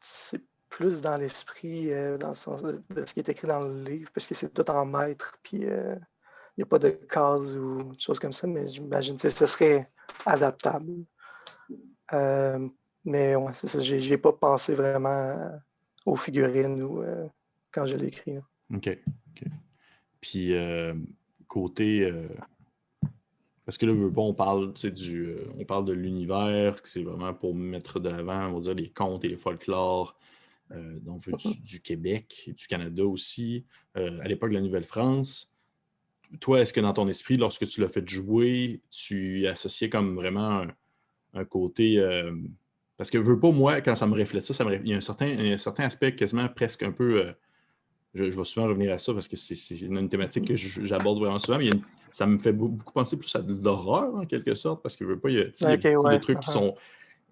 C'est 0.00 0.42
plus 0.70 1.00
dans 1.00 1.16
l'esprit, 1.16 1.90
dans 2.18 2.28
le 2.28 2.34
sens 2.34 2.62
de, 2.62 2.82
ce 3.06 3.14
qui 3.14 3.20
est 3.20 3.28
écrit 3.28 3.46
dans 3.46 3.60
le 3.60 3.84
livre, 3.84 4.10
parce 4.12 4.26
que 4.26 4.34
c'est 4.34 4.52
tout 4.52 4.68
en 4.70 4.84
mètres, 4.84 5.38
puis 5.42 5.66
il 6.56 6.58
n'y 6.58 6.62
a 6.62 6.66
pas 6.66 6.78
de 6.78 6.90
cases 6.90 7.54
ou 7.54 7.92
des 7.92 7.98
choses 7.98 8.18
comme 8.18 8.32
ça, 8.32 8.46
mais 8.46 8.66
j'imagine 8.66 9.16
que 9.16 9.28
ce 9.28 9.46
serait 9.46 9.90
adaptable. 10.24 11.04
Euh, 12.12 12.68
mais 13.04 13.34
ouais, 13.34 13.52
c'est 13.54 13.66
ça, 13.66 13.80
j'ai 13.80 14.18
pas 14.18 14.32
pensé 14.32 14.74
vraiment 14.74 15.60
aux 16.06 16.16
figurines 16.16 16.82
ou 16.82 17.02
euh, 17.02 17.26
quand 17.72 17.86
je 17.86 17.96
l'ai 17.96 18.06
écrit. 18.06 18.38
OK. 18.72 18.98
Puis 20.24 20.54
euh, 20.54 20.94
côté. 21.48 22.10
parce 23.66 23.76
que 23.76 23.84
là, 23.84 23.92
on 24.16 24.32
parle, 24.32 24.72
du, 24.72 25.36
on 25.58 25.66
parle 25.66 25.84
de 25.84 25.92
l'univers, 25.92 26.80
que 26.80 26.88
c'est 26.88 27.02
vraiment 27.02 27.34
pour 27.34 27.54
mettre 27.54 28.00
de 28.00 28.08
l'avant, 28.08 28.48
on 28.48 28.54
va 28.54 28.60
dire, 28.60 28.74
les 28.74 28.88
contes 28.88 29.22
et 29.26 29.28
les 29.28 29.36
folklores. 29.36 30.16
donc, 30.70 31.28
du, 31.28 31.62
du, 31.62 31.80
Québec 31.82 32.44
et 32.46 32.52
du 32.54 32.66
Canada 32.66 33.04
aussi? 33.04 33.66
à 33.94 34.26
l'époque 34.26 34.48
de 34.48 34.54
la 34.54 34.62
Nouvelle-France, 34.62 35.54
toi, 36.40 36.62
est-ce 36.62 36.72
que 36.72 36.80
dans 36.80 36.94
ton 36.94 37.06
esprit, 37.06 37.36
lorsque 37.36 37.66
tu 37.66 37.82
l'as 37.82 37.90
fait 37.90 38.08
jouer, 38.08 38.80
tu 38.90 39.46
associais 39.46 39.90
comme 39.90 40.14
vraiment 40.14 40.64
un, 41.34 41.44
côté. 41.44 41.98
Euh, 41.98 42.32
parce 42.96 43.10
que 43.10 43.18
veux 43.18 43.38
pas, 43.38 43.50
moi, 43.50 43.82
quand 43.82 43.94
ça 43.94 44.06
me 44.06 44.18
reflète 44.18 44.44
ça, 44.44 44.64
il, 44.82 44.88
y 44.88 44.94
a 44.94 44.96
un 44.96 45.02
certain, 45.02 45.58
certain 45.58 45.84
aspect 45.84 46.16
quasiment 46.16 46.48
presque 46.48 46.82
un 46.82 46.92
peu. 46.92 47.34
Je, 48.14 48.24
vais 48.24 48.44
souvent 48.44 48.68
revenir 48.68 48.92
à 48.92 48.98
ça 48.98 49.12
parce 49.12 49.26
que 49.26 49.36
c'est 49.36 49.80
une, 49.80 50.08
thématique 50.08 50.46
que 50.46 50.56
j'aborde 50.56 51.18
vraiment 51.18 51.38
souvent, 51.38 51.58
mais 51.58 51.70
ça 52.12 52.26
me 52.26 52.38
fait 52.38 52.52
beaucoup 52.52 52.92
penser 52.92 53.16
plus 53.16 53.34
à 53.34 53.40
de 53.40 53.54
l'horreur 53.60 54.14
en 54.14 54.24
quelque 54.24 54.54
sorte, 54.54 54.82
parce 54.82 54.96
que 54.96 55.04
veux 55.04 55.18
pas, 55.18 55.30
il 55.30 55.36
y 55.36 55.40
a, 55.40 55.76
des 55.76 56.20
trucs 56.20 56.40
qui 56.40 56.48
uh-huh. 56.48 56.52
sont 56.52 56.76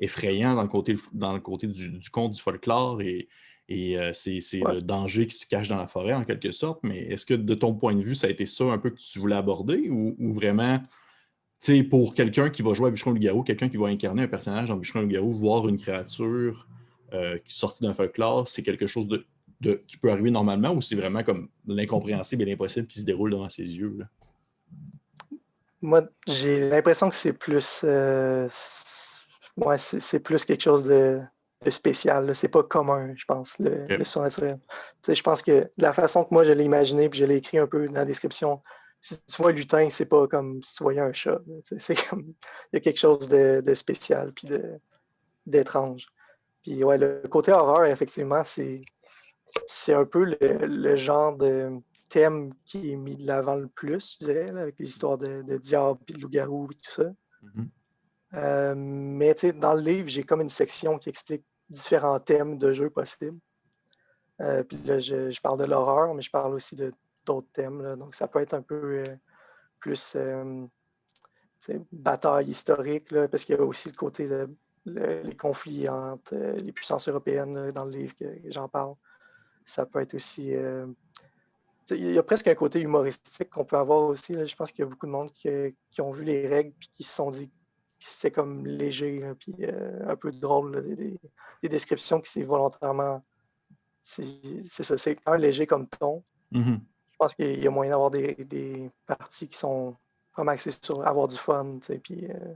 effrayants 0.01 0.57
dans 0.57 0.63
le 0.63 0.69
côté, 0.69 0.97
dans 1.13 1.33
le 1.33 1.41
côté 1.41 1.69
du, 1.69 2.01
conte 2.11 2.33
du 2.33 2.41
folklore 2.41 3.01
et, 3.01 3.29
Et 3.69 3.97
euh, 3.97 4.11
c'est 4.13 4.41
le 4.53 4.81
danger 4.81 5.29
qui 5.29 5.37
se 5.37 5.47
cache 5.47 5.69
dans 5.69 5.77
la 5.77 5.87
forêt, 5.87 6.15
en 6.15 6.25
quelque 6.25 6.51
sorte. 6.51 6.81
Mais 6.83 6.99
est-ce 7.05 7.25
que, 7.25 7.35
de 7.35 7.55
ton 7.55 7.75
point 7.75 7.95
de 7.95 8.03
vue, 8.03 8.17
ça 8.17 8.27
a 8.27 8.31
été 8.31 8.45
ça 8.45 8.65
un 8.65 8.79
peu 8.79 8.91
que 8.91 8.99
tu 8.99 9.21
voulais 9.21 9.37
aborder 9.37 9.89
ou, 9.89 10.33
vraiment, 10.33 10.81
tu 10.81 10.87
sais, 11.61 11.83
pour 11.85 12.15
quelqu'un 12.15 12.51
qui 12.51 12.63
va 12.63 12.75
jouer 12.75 12.89
à 12.89 12.91
Bûcheron-Loup-Garou, 12.91 13.45
quelqu'un 13.45 13.69
qui 13.69 13.77
va 13.77 13.87
incarner 13.87 14.25
un 14.25 14.29
personnage 14.29 14.69
dans 14.69 14.77
Bûcheron-Loup-Garou, 14.77 15.33
voir 15.33 15.69
une 15.69 15.79
créature 15.79 16.67
euh, 17.15 17.39
qui 17.39 17.55
sortie 17.55 17.85
d'un 17.85 17.95
folklore, 17.95 18.49
c'est 18.49 18.65
quelque 18.65 18.89
chose 18.89 19.07
de, 19.07 19.25
qui 19.87 19.97
peut 19.97 20.11
arriver 20.11 20.31
normalement 20.31 20.73
ou 20.73 20.81
c'est 20.81 20.97
vraiment 20.97 21.23
comme 21.23 21.49
l'incompréhensible 21.67 22.43
et 22.43 22.47
l'impossible 22.47 22.87
qui 22.87 23.01
se 23.01 23.05
déroule 23.05 23.31
devant 23.31 23.49
ses 23.49 23.65
yeux? 23.65 23.99
Moi, 25.81 26.03
j'ai 26.27 26.69
l'impression 26.69 27.09
que 27.09 27.17
c'est 27.17 27.33
plus. 27.33 27.83
Euh, 27.85 28.49
c'est 29.77 30.21
plus 30.21 30.45
quelque 30.45 30.63
chose 30.63 30.85
de, 30.85 31.21
de 31.65 31.71
spécial. 31.71 32.35
C'est 32.35 32.49
pas 32.49 32.63
commun, 32.63 33.13
je 33.17 33.25
pense, 33.25 33.59
le, 33.59 33.85
okay. 33.85 33.97
le 33.99 34.05
surnaturel. 34.05 34.59
Je 35.07 35.23
pense 35.23 35.43
que 35.43 35.69
la 35.77 35.93
façon 35.93 36.25
que 36.25 36.33
moi 36.33 36.45
je 36.45 36.53
l'ai 36.53 36.65
imaginé, 36.65 37.09
puis 37.09 37.21
je 37.21 37.25
l'ai 37.25 37.37
écrit 37.37 37.59
un 37.59 37.67
peu 37.67 37.87
dans 37.87 38.01
la 38.01 38.05
description, 38.05 38.63
si 39.01 39.19
tu 39.27 39.43
vois 39.43 39.51
un 39.51 39.55
lutin, 39.55 39.91
c'est 39.91 40.07
pas 40.07 40.27
comme 40.29 40.63
si 40.63 40.77
tu 40.77 40.85
voyais 40.85 41.01
un 41.01 41.13
chat. 41.13 41.41
C'est 41.65 41.97
comme 42.09 42.33
il 42.73 42.75
y 42.75 42.77
a 42.77 42.81
quelque 42.81 43.01
chose 43.01 43.29
de, 43.29 43.61
de 43.61 43.75
spécial 43.75 44.33
puis 44.33 44.49
d'étrange. 45.45 46.07
Puis 46.63 46.85
ouais, 46.85 46.97
le 46.97 47.23
côté 47.29 47.51
horreur, 47.51 47.85
effectivement, 47.87 48.45
c'est 48.45 48.83
c'est 49.67 49.95
un 49.95 50.05
peu 50.05 50.25
le, 50.25 50.67
le, 50.67 50.97
genre 50.97 51.37
de 51.37 51.71
thème 52.09 52.53
qui 52.65 52.93
est 52.93 52.97
mis 52.97 53.17
de 53.17 53.27
l'avant 53.27 53.57
le 53.57 53.69
plus, 53.69 54.17
je 54.21 54.27
dirais, 54.27 54.49
avec 54.51 54.79
les 54.79 54.89
histoires 54.89 55.19
de, 55.19 55.43
de 55.43 55.57
diable 55.59 55.99
et 56.09 56.13
de 56.15 56.21
loup-garou 56.21 56.69
et 56.71 56.75
tout 56.75 56.91
ça. 56.91 57.13
Mm-hmm. 57.43 57.67
euh, 58.35 58.75
mais 58.77 59.35
dans 59.55 59.75
le 59.75 59.81
livre, 59.81 60.09
j'ai 60.09 60.23
comme 60.23 60.41
une 60.41 60.49
section 60.49 60.99
qui 60.99 61.09
explique 61.09 61.45
différents 61.69 62.21
thèmes 62.21 62.59
de 62.59 62.73
jeux 62.73 62.91
possibles. 62.91 63.39
Euh, 64.41 64.63
puis 64.63 64.79
là, 64.85 64.99
je, 64.99 65.41
parle 65.41 65.59
de 65.59 65.65
l'horreur, 65.65 66.15
mais 66.15 66.23
je 66.23 66.31
parle 66.31 66.55
aussi 66.55 66.77
de 66.77 66.93
d'autres 67.25 67.51
thèmes. 67.53 67.97
Donc, 67.97 68.15
ça 68.15 68.27
peut 68.27 68.41
être 68.41 68.55
un 68.55 68.63
peu 68.63 69.05
euh, 69.07 69.17
plus 69.79 70.17
euh, 70.17 70.67
bataille 71.93 72.51
historique, 72.51 73.15
parce 73.31 73.45
qu'il 73.45 73.55
y 73.55 73.59
a 73.59 73.63
aussi 73.63 73.89
le 73.89 73.95
côté 73.95 74.27
de 74.27 74.49
les 74.85 75.37
conflits 75.37 75.89
entre 75.89 76.35
les 76.35 76.73
puissances 76.73 77.07
européennes 77.09 77.71
dans 77.71 77.85
le 77.85 77.93
livre 77.93 78.17
que, 78.17 78.27
j'en 78.47 78.69
parle. 78.69 78.97
Ça 79.65 79.87
peut 79.87 80.01
être 80.01 80.15
aussi. 80.15 80.55
il 81.91 82.13
y 82.13 82.19
a 82.19 82.23
presque 82.23 82.49
un 82.49 82.55
côté 82.55 82.81
humoristique 82.81 83.51
qu'on 83.51 83.65
peut 83.65 83.77
avoir 83.77 84.03
aussi. 84.03 84.35
Je 84.35 84.57
pense 84.57 84.73
qu'il 84.73 84.85
y 84.85 84.87
a 84.87 84.91
beaucoup 84.91 85.07
de 85.07 85.13
monde 85.13 85.33
qui, 85.33 85.49
qui, 85.91 86.01
ont 86.01 86.13
vu 86.13 86.25
les 86.25 86.49
règles 86.49 86.71
et 86.71 86.87
qui 86.95 87.05
se 87.05 87.15
sont 87.15 87.31
dit 87.31 87.51
c'est 88.05 88.31
comme 88.31 88.67
léger, 88.67 89.23
puis 89.39 89.55
euh, 89.61 90.09
un 90.09 90.17
peu 90.17 90.33
drôle, 90.33 90.95
des, 90.95 91.19
descriptions 91.69 92.21
qui 92.21 92.31
c'est 92.31 92.43
volontairement. 92.43 93.23
C'est 94.03 94.63
ça, 94.65 94.99
c'est 94.99 95.17
quand 95.17 95.33
même 95.33 95.41
léger 95.41 95.67
comme 95.67 95.87
ton. 95.87 96.25
Mm-hmm. 96.53 96.81
Je 97.13 97.17
pense 97.17 97.35
qu'il 97.35 97.63
y 97.63 97.67
a 97.67 97.71
moyen 97.71 97.93
d'avoir 97.93 98.11
des, 98.11 98.91
parties 99.07 99.49
qui 99.49 99.57
sont 99.57 99.97
vraiment 100.35 100.53
axées 100.53 100.71
sur 100.71 101.07
avoir 101.07 101.29
du 101.29 101.37
fun, 101.37 101.79
puis. 102.03 102.27
Euh, 102.31 102.55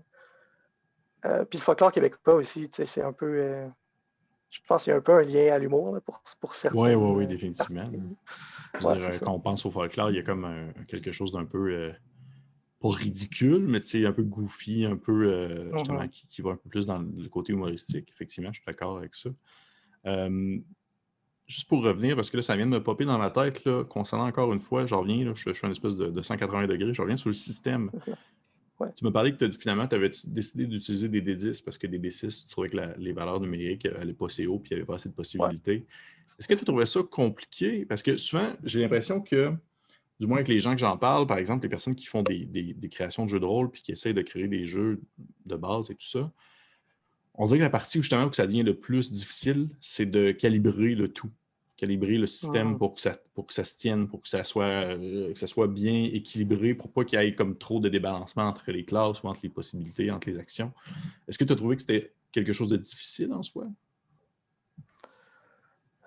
euh, 1.24 1.44
puis 1.44 1.58
le 1.58 1.64
folklore 1.64 1.92
québécois 1.92 2.34
aussi, 2.34 2.68
c'est 2.70 3.02
un 3.02 3.12
peu. 3.12 3.68
Je 4.50 4.60
pense 4.66 4.84
qu'il 4.84 4.90
y 4.90 4.94
a 4.94 4.96
un 4.96 5.02
peu 5.02 5.12
un 5.12 5.22
lien 5.22 5.52
à 5.52 5.58
l'humour 5.58 5.98
pour, 6.04 6.22
pour 6.40 6.54
certains. 6.54 6.78
Oui, 6.78 6.94
oui, 6.94 7.10
oui, 7.16 7.26
définitivement. 7.26 7.84
quand 8.80 9.32
on 9.32 9.40
pense 9.40 9.66
au 9.66 9.70
folklore, 9.70 10.10
il 10.10 10.16
y 10.16 10.18
a 10.18 10.22
comme 10.22 10.72
quelque 10.88 11.12
chose 11.12 11.32
d'un 11.32 11.44
peu 11.44 11.92
pas 12.80 12.90
ridicule, 12.90 13.66
mais 13.66 13.80
un 14.04 14.12
peu 14.12 14.22
goofy, 14.22 14.84
un 14.84 14.96
peu 14.96 15.32
euh, 15.32 15.72
justement, 15.72 16.02
mm-hmm. 16.02 16.26
qui, 16.28 16.42
va 16.42 16.50
un 16.50 16.56
peu 16.56 16.68
plus 16.68 16.86
dans 16.86 16.98
le 16.98 17.28
côté 17.28 17.52
humoristique. 17.52 18.10
Effectivement, 18.10 18.52
je 18.52 18.60
suis 18.60 18.66
d'accord 18.66 18.98
avec 18.98 19.14
ça. 19.14 19.30
juste 21.46 21.68
pour 21.68 21.82
revenir, 21.82 22.16
parce 22.16 22.30
que 22.30 22.36
là, 22.36 22.42
ça 22.42 22.56
vient 22.56 22.66
de 22.66 22.72
me 22.72 22.82
popper 22.82 23.04
dans 23.04 23.18
la 23.18 23.30
tête, 23.30 23.64
là, 23.64 23.84
concernant 23.84 24.26
encore 24.26 24.52
une 24.52 24.60
fois, 24.60 24.84
je 24.86 24.94
reviens, 24.94 25.32
je, 25.34 25.52
suis 25.52 25.66
un 25.66 25.70
espèce 25.70 25.96
de, 25.96 26.22
180 26.22 26.66
degrés, 26.66 26.92
je 26.92 27.02
reviens 27.02 27.16
sur 27.16 27.30
le 27.30 27.34
système. 27.34 27.90
Tu 28.94 29.04
me 29.04 29.10
parlais 29.10 29.34
que 29.34 29.50
finalement, 29.50 29.86
tu 29.88 29.94
avais 29.94 30.10
décidé 30.26 30.66
d'utiliser 30.66 31.08
des 31.08 31.22
D10 31.22 31.64
parce 31.64 31.78
que 31.78 31.86
des 31.86 31.98
D6, 31.98 32.44
tu 32.44 32.50
trouvais 32.50 32.68
que 32.68 32.76
les 32.98 33.12
valeurs 33.12 33.40
numériques 33.40 33.86
n'allaient 33.86 34.12
pas 34.12 34.26
assez 34.26 34.46
haut 34.46 34.62
et 34.64 34.68
il 34.70 34.74
n'y 34.74 34.76
avait 34.76 34.86
pas 34.86 34.96
assez 34.96 35.08
de 35.08 35.14
possibilités. 35.14 35.86
Est-ce 36.38 36.46
que 36.46 36.54
tu 36.54 36.64
trouvais 36.64 36.86
ça 36.86 37.02
compliqué? 37.02 37.86
Parce 37.86 38.02
que 38.02 38.16
souvent, 38.16 38.52
j'ai 38.64 38.80
l'impression 38.80 39.20
que 39.20 39.52
du 40.20 40.26
moins 40.26 40.38
avec 40.38 40.48
les 40.48 40.58
gens 40.58 40.72
que 40.72 40.80
j'en 40.80 40.96
parle, 40.96 41.26
par 41.26 41.38
exemple, 41.38 41.62
les 41.62 41.68
personnes 41.68 41.94
qui 41.94 42.06
font 42.06 42.22
des, 42.22 42.76
créations 42.90 43.24
de 43.24 43.30
jeux 43.30 43.40
de 43.40 43.44
rôle 43.44 43.70
puis 43.70 43.82
qui 43.82 43.92
essayent 43.92 44.14
de 44.14 44.22
créer 44.22 44.48
des 44.48 44.66
jeux 44.66 45.00
de 45.46 45.56
base 45.56 45.90
et 45.90 45.94
tout 45.94 46.06
ça, 46.06 46.30
on 47.34 47.46
dirait 47.46 47.58
que 47.58 47.64
la 47.64 47.70
partie 47.70 47.98
où 47.98 48.02
justement 48.02 48.24
où 48.24 48.32
ça 48.32 48.46
devient 48.46 48.62
le 48.62 48.74
plus 48.74 49.12
difficile, 49.12 49.68
c'est 49.80 50.06
de 50.06 50.32
calibrer 50.32 50.94
le 50.94 51.08
tout. 51.08 51.30
Calibrer 51.76 52.16
le 52.16 52.26
système 52.26 52.78
pour, 52.78 52.94
que 52.94 53.02
ça, 53.02 53.18
pour 53.34 53.46
que 53.46 53.52
ça 53.52 53.62
se 53.62 53.76
tienne, 53.76 54.08
pour 54.08 54.22
que 54.22 54.28
ça 54.28 54.44
soit, 54.44 54.64
euh, 54.64 55.32
que 55.32 55.38
ça 55.38 55.46
soit 55.46 55.66
bien 55.66 56.04
équilibré, 56.04 56.74
pour 56.74 56.90
pas 56.90 57.04
qu'il 57.04 57.20
y 57.20 57.22
ait 57.22 57.34
comme 57.34 57.58
trop 57.58 57.80
de 57.80 57.90
débalancement 57.90 58.44
entre 58.44 58.70
les 58.70 58.84
classes 58.84 59.22
ou 59.22 59.28
entre 59.28 59.40
les 59.42 59.50
possibilités, 59.50 60.10
entre 60.10 60.30
les 60.30 60.38
actions. 60.38 60.72
Est-ce 61.28 61.36
que 61.36 61.44
tu 61.44 61.52
as 61.52 61.56
trouvé 61.56 61.76
que 61.76 61.82
c'était 61.82 62.14
quelque 62.32 62.54
chose 62.54 62.70
de 62.70 62.78
difficile 62.78 63.32
en 63.34 63.42
soi? 63.42 63.66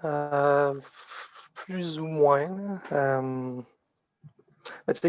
Euh, 0.04 0.74
plus 1.54 2.00
ou 2.00 2.06
moins. 2.06 2.82
Euh, 2.92 3.62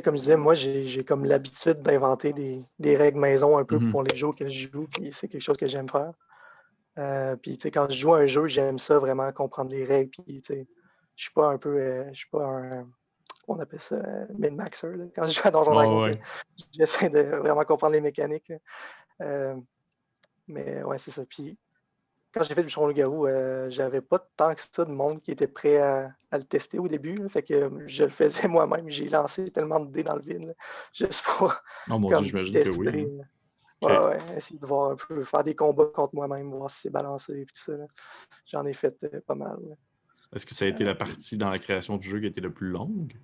comme 0.05 0.17
je 0.17 0.21
disais, 0.21 0.37
moi, 0.37 0.55
j'ai 0.55 1.05
comme 1.05 1.25
l'habitude 1.25 1.83
d'inventer 1.83 2.33
des, 2.33 2.97
règles 2.97 3.19
maison 3.19 3.59
un 3.59 3.64
peu 3.64 3.79
mm-hmm. 3.79 3.90
pour 3.90 4.02
les 4.02 4.17
jeux 4.17 4.33
que 4.33 4.49
je 4.49 4.69
joue, 4.71 4.87
puis 4.87 5.11
c'est 5.12 5.29
quelque 5.29 5.43
chose 5.43 5.57
que 5.57 5.67
j'aime 5.67 5.88
faire. 5.88 6.12
Euh, 6.99 7.37
puis, 7.37 7.59
quand 7.59 7.88
je 7.90 7.99
joue 7.99 8.14
à 8.14 8.18
un 8.18 8.26
jeu, 8.26 8.47
j'aime 8.47 8.78
ça 8.78 8.99
vraiment 8.99 9.30
comprendre 9.32 9.70
les 9.70 9.85
règles, 9.85 10.11
puis, 10.11 10.42
je 10.47 10.64
suis 11.16 11.32
pas 11.32 11.49
un 11.49 11.59
peu, 11.59 11.76
euh, 11.76 12.09
je 12.12 12.18
suis 12.18 12.28
pas 12.30 12.44
un, 12.44 12.88
on 13.47 13.59
appelle 13.59 13.80
ça 13.80 13.97
euh, 13.97 14.26
min-maxer, 14.38 14.88
quand 15.14 15.26
je 15.26 15.32
joue 15.32 15.49
à 15.49 15.50
Donjon 15.50 15.73
Dragon. 15.73 16.11
J'essaie 16.73 17.11
de 17.11 17.20
vraiment 17.20 17.62
comprendre 17.62 17.94
les 17.94 18.00
mécaniques. 18.00 18.52
mais 20.49 20.82
ouais, 20.82 20.99
c'est 20.99 21.11
ça. 21.11 21.25
Puis, 21.25 21.56
quand 22.32 22.42
j'ai 22.42 22.54
fait 22.54 22.61
le 22.61 22.66
bûcheron 22.66 22.87
loup-garou, 22.87 23.26
euh, 23.26 23.68
j'avais 23.70 24.00
pas 24.00 24.18
tant 24.37 24.54
que 24.54 24.61
ça 24.61 24.85
de 24.85 24.92
monde 24.92 25.20
qui 25.20 25.32
était 25.32 25.49
prêt 25.49 25.78
à, 25.78 26.12
le 26.32 26.44
tester 26.44 26.78
au 26.78 26.87
début. 26.87 27.28
fait 27.28 27.42
que 27.42 27.70
je 27.87 28.04
le 28.04 28.11
faisais 28.11 28.47
moi-même. 28.49 28.88
J'ai 28.88 29.09
lancé 29.09 29.50
tellement 29.50 29.80
de 29.80 29.90
dés 29.90 30.02
dans 30.02 30.14
le 30.14 30.23
vide. 30.23 30.54
juste 30.92 31.25
pour. 31.25 31.54
Non, 31.88 31.99
mon 31.99 32.09
Dieu, 32.09 32.28
j'imagine 32.28 32.62
que 32.62 32.76
oui. 32.76 33.09
Ouais, 33.83 33.99
ouais, 33.99 34.19
essayer 34.37 34.61
de 34.61 34.67
voir 34.67 34.91
un 34.91 34.97
peu, 34.97 35.23
faire 35.25 35.43
des 35.43 35.55
combats 35.55 35.87
contre 35.87 36.15
moi-même, 36.15 36.51
voir 36.51 36.69
si 36.69 36.81
c'est 36.81 36.91
balancé 36.91 37.41
et 37.41 37.47
tout 37.47 37.57
ça. 37.57 37.73
J'en 38.47 38.67
ai 38.67 38.75
fait 38.75 38.95
euh, 39.05 39.21
pas 39.27 39.35
mal. 39.35 39.59
Est-ce 40.35 40.47
que 40.47 40.55
ça 40.55 40.67
a 40.67 40.69
été 40.69 40.85
la 40.85 40.91
euh, 40.91 40.95
partie 40.95 41.37
dans 41.37 41.51
la 41.51 41.59
création 41.59 41.97
du 41.97 42.09
jeu 42.09 42.21
qui 42.21 42.27
a 42.27 42.29
été 42.29 42.41
la 42.41 42.51
plus 42.51 42.69
longue? 42.69 43.15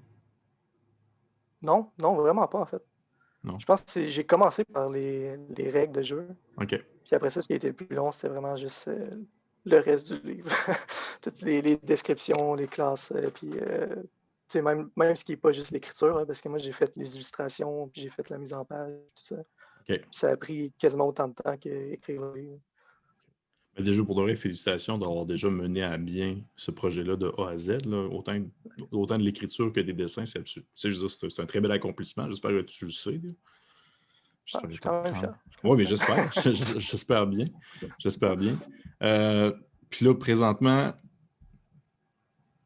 Non, 1.63 1.91
non, 2.01 2.15
vraiment 2.15 2.47
pas 2.49 2.61
en 2.61 2.67
fait. 2.67 2.83
Je 3.59 3.65
pense 3.65 3.83
que 3.83 4.09
j'ai 4.09 4.25
commencé 4.25 4.65
par 4.65 4.89
les, 4.91 5.37
les, 5.57 5.71
règles 5.71 5.95
de 5.95 6.03
jeu. 6.03 6.29
OK. 6.61 6.69
Puis 6.69 7.15
après 7.15 7.31
ça, 7.31 7.41
ce 7.41 7.47
qui 7.47 7.53
a 7.53 7.57
été 7.57 7.69
le 7.69 7.75
plus 7.75 7.95
long, 7.95 8.11
c'était 8.11 8.29
vraiment 8.29 8.57
juste 8.57 8.89
euh, 8.89 9.09
le 9.65 9.79
reste 9.79 10.13
du 10.13 10.35
livre. 10.35 10.51
Toutes 11.21 11.43
les, 11.43 11.77
descriptions, 11.77 12.55
les 12.55 12.67
classes, 12.67 13.13
euh, 13.13 13.31
puis 13.31 14.61
même, 14.61 14.91
même 14.97 15.15
ce 15.15 15.25
qui 15.25 15.33
n'est 15.33 15.37
pas 15.37 15.53
juste 15.53 15.71
l'écriture, 15.71 16.25
parce 16.27 16.41
que 16.41 16.49
moi, 16.49 16.59
j'ai 16.59 16.73
fait 16.73 16.91
les 16.97 17.15
illustrations, 17.15 17.89
puis 17.89 18.03
j'ai 18.03 18.11
fait 18.11 18.29
la 18.31 18.39
mise 18.39 18.53
en 18.53 18.65
page, 18.65 18.93
tout 19.15 19.23
ça. 19.23 19.37
Ça 20.11 20.31
a 20.31 20.37
pris 20.37 20.73
quasiment 20.79 21.09
autant 21.09 21.29
de 21.29 21.35
temps 21.35 21.57
qu'écrire 21.57 22.21
le 22.23 22.41
livre. 22.41 22.61
Mais 23.77 23.85
déjà, 23.85 24.03
pour 24.03 24.15
de 24.15 24.23
vrai, 24.23 24.37
félicitations 24.37 24.97
d'avoir 24.97 25.27
déjà 25.27 25.51
mené 25.51 25.83
à 25.83 25.99
bien 25.99 26.41
ce 26.57 26.71
projet-là 26.71 27.17
de 27.17 27.31
A 27.39 27.51
à 27.51 27.59
Z. 27.59 27.87
Autant, 28.11 28.41
autant 28.91 29.19
de 29.19 29.23
l'écriture 29.23 29.71
que 29.73 29.81
des 29.81 29.93
dessins, 29.93 30.25
c'est 30.25 30.43
c'est 30.75 31.41
un 31.41 31.47
très 31.47 31.61
bel 31.61 31.71
accomplissement. 31.71 32.27
J'espère 32.29 32.53
que 32.53 32.63
tu 32.63 32.87
le 32.87 32.91
sais. 32.91 33.21
Ah, 34.55 34.61
oui, 35.65 35.77
mais 35.77 35.85
j'espère. 35.85 36.33
j'espère 36.45 37.27
bien. 37.27 37.47
J'espère 37.99 38.37
bien. 38.37 38.57
Euh, 39.03 39.53
puis 39.91 40.07
là, 40.07 40.15
présentement, 40.15 40.95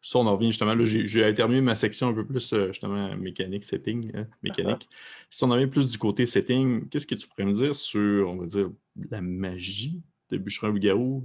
ça, 0.03 0.19
on 0.19 0.27
en 0.27 0.37
revient 0.37 0.51
justement. 0.51 0.75
Là, 0.75 0.85
j'ai 0.85 1.35
terminé 1.35 1.61
ma 1.61 1.75
section 1.75 2.09
un 2.09 2.15
peu 2.15 2.25
plus 2.25 2.53
euh, 2.53 2.69
justement 2.69 3.15
mécanique, 3.17 3.65
setting, 3.65 4.11
hein, 4.15 4.27
mécanique. 4.43 4.89
Si 5.29 5.45
on 5.45 5.51
en 5.51 5.55
revient 5.55 5.67
plus 5.67 5.89
du 5.89 5.99
côté 5.99 6.25
setting, 6.25 6.89
qu'est-ce 6.89 7.07
que 7.07 7.15
tu 7.15 7.29
pourrais 7.29 7.45
me 7.45 7.53
dire 7.53 7.75
sur, 7.75 8.29
on 8.29 8.37
va 8.37 8.47
dire, 8.47 8.71
la 9.11 9.21
magie 9.21 10.01
de 10.31 10.39
bûcheron 10.39 10.69
loup-garou, 10.69 11.25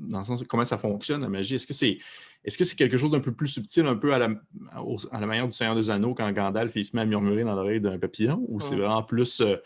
dans 0.00 0.18
le 0.18 0.24
sens 0.24 0.44
comment 0.44 0.64
ça 0.64 0.78
fonctionne, 0.78 1.22
la 1.22 1.28
magie? 1.28 1.54
Est-ce 1.54 1.66
que 1.66 1.74
c'est 1.74 1.98
est-ce 2.44 2.56
que 2.56 2.64
c'est 2.64 2.76
quelque 2.76 2.96
chose 2.96 3.10
d'un 3.10 3.20
peu 3.20 3.32
plus 3.32 3.48
subtil, 3.48 3.86
un 3.86 3.96
peu 3.96 4.14
à 4.14 4.18
la, 4.20 4.28
à 5.10 5.20
la 5.20 5.26
manière 5.26 5.46
du 5.46 5.52
Seigneur 5.52 5.74
des 5.74 5.90
Anneaux 5.90 6.14
quand 6.14 6.30
Gandalf 6.30 6.76
il 6.76 6.84
se 6.84 6.94
met 6.94 7.02
à 7.02 7.06
murmurer 7.06 7.42
dans 7.42 7.56
l'oreille 7.56 7.80
d'un 7.80 7.98
papillon, 7.98 8.44
ou 8.46 8.60
c'est 8.60 8.76
vraiment 8.76 9.02
plus 9.02 9.40
euh, 9.40 9.56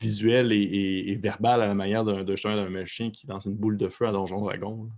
visuel 0.00 0.50
et, 0.52 1.14
verbal 1.22 1.60
à 1.62 1.66
la 1.66 1.74
manière 1.74 2.04
d'un 2.04 2.24
d'un 2.24 2.70
magicien 2.70 3.10
qui 3.10 3.26
dans 3.28 3.38
une 3.38 3.54
boule 3.54 3.76
de 3.76 3.88
feu 3.88 4.08
à 4.08 4.12
Donjon 4.12 4.40
Dragon? 4.40 4.88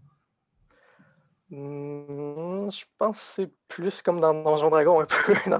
Je 2.70 2.84
pense 2.98 3.18
que 3.18 3.24
c'est 3.24 3.52
plus 3.68 4.02
comme 4.02 4.20
dans 4.20 4.34
Donjon 4.34 4.70
Dragon 4.70 5.00
un 5.00 5.06
peu. 5.26 5.34
Dans 5.46 5.58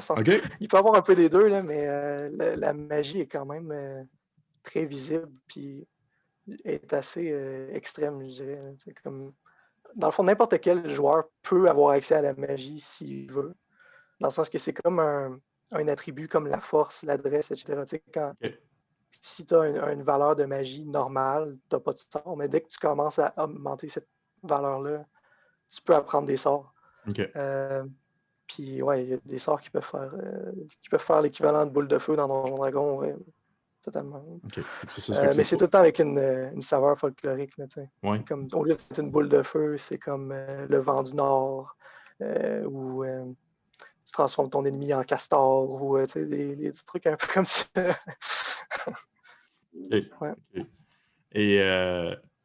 Il 0.61 0.69
peut 0.69 0.77
y 0.77 0.79
avoir 0.79 0.97
un 0.97 1.03
peu 1.03 1.15
des 1.15 1.29
deux, 1.29 1.49
là, 1.49 1.63
mais 1.63 1.87
euh, 1.87 2.57
la, 2.57 2.73
magie 2.73 3.21
est 3.21 3.27
quand 3.27 3.47
même 3.47 3.71
euh, 3.73 4.03
très 4.63 4.85
visible. 4.85 5.31
Puis 5.47 5.87
est 6.65 6.93
assez 6.93 7.31
euh, 7.33 7.73
extrême, 7.73 8.21
je 8.23 8.43
dirais. 8.43 8.61
C'est 8.79 8.95
comme 9.03 9.33
dans 9.95 10.09
le 10.09 10.13
fond, 10.13 10.25
n'importe 10.25 10.61
quel 10.61 10.89
joueur 10.91 11.25
peut 11.43 11.69
avoir 11.69 11.91
accès 11.91 12.15
à 12.15 12.21
la 12.21 12.35
magie 12.35 12.81
s'il 12.81 13.31
veut. 13.33 13.55
Dans 14.21 14.29
le 14.29 14.33
sens 14.33 14.49
que 14.49 14.59
c'est 14.59 14.73
comme 14.73 15.01
un, 15.01 15.41
attribut 15.89 16.29
comme 16.29 16.47
la 16.47 16.61
force, 16.61 17.03
l'adresse, 17.03 17.51
etc. 17.51 17.83
quand, 18.13 18.35
Si 19.21 19.47
tu 19.47 19.55
as 19.55 19.67
une, 19.67 20.03
valeur 20.03 20.37
de 20.37 20.45
magie 20.45 20.85
normale, 20.85 21.59
tu 21.69 21.77
n'as 21.77 21.81
pas 21.81 21.93
de 21.93 21.99
sort, 21.99 22.37
mais 22.37 22.49
dès 22.49 22.61
que 22.61 22.69
tu 22.69 22.79
commences 22.79 23.19
à 23.19 23.33
augmenter 23.37 23.89
cette 23.89 24.09
valeur-là, 24.43 25.05
tu 25.69 25.83
peux 25.83 25.95
apprendre 25.95 26.27
des 26.27 26.37
sorts. 26.37 26.73
Euh, 27.37 27.85
puis 28.47 28.83
ouais, 28.83 29.05
il 29.05 29.11
y 29.11 29.15
a 29.15 29.19
des 29.25 29.39
sorts 29.39 29.61
qui 29.61 29.71
peuvent 29.71 29.85
faire 29.85 30.13
euh, 30.15 30.53
qui 30.83 30.89
peuvent 30.89 31.03
faire 31.03 31.21
l'équivalent 31.21 31.67
de 31.67 31.71
boule 31.71 31.89
de 31.89 31.99
feu 31.99 32.17
dans 32.17 32.29
Donjon 32.29 32.57
Dragon 32.57 33.17
totalement. 33.83 34.25
Euh, 34.57 35.33
mais 35.37 35.45
c'est 35.45 35.57
tout 35.57 35.65
le 35.65 35.71
temps 35.71 35.79
avec 35.79 36.01
une, 36.01 36.19
une 36.19 36.63
saveur 36.63 36.99
folklorique. 36.99 37.53
comme, 38.27 38.49
au 38.53 38.65
lieu 38.65 38.75
d'être 38.75 38.99
une 38.99 39.11
boule 39.11 39.29
de 39.29 39.43
feu, 39.43 39.77
c'est 39.77 39.99
comme 39.99 40.35
le 40.35 40.79
vent 40.79 41.05
du 41.05 41.15
Nord, 41.15 41.77
ou 42.21 43.05
tu 44.05 44.13
transformes 44.13 44.51
ton 44.51 44.65
ennemi 44.65 44.93
en 44.93 45.03
castor, 45.03 45.71
ou 45.71 45.99
des, 45.99 46.57
des, 46.57 46.73
trucs 46.85 47.07
un 47.07 47.17
peu 47.17 47.27
comme 47.33 47.47
ça. 47.47 47.67
Et 51.33 51.61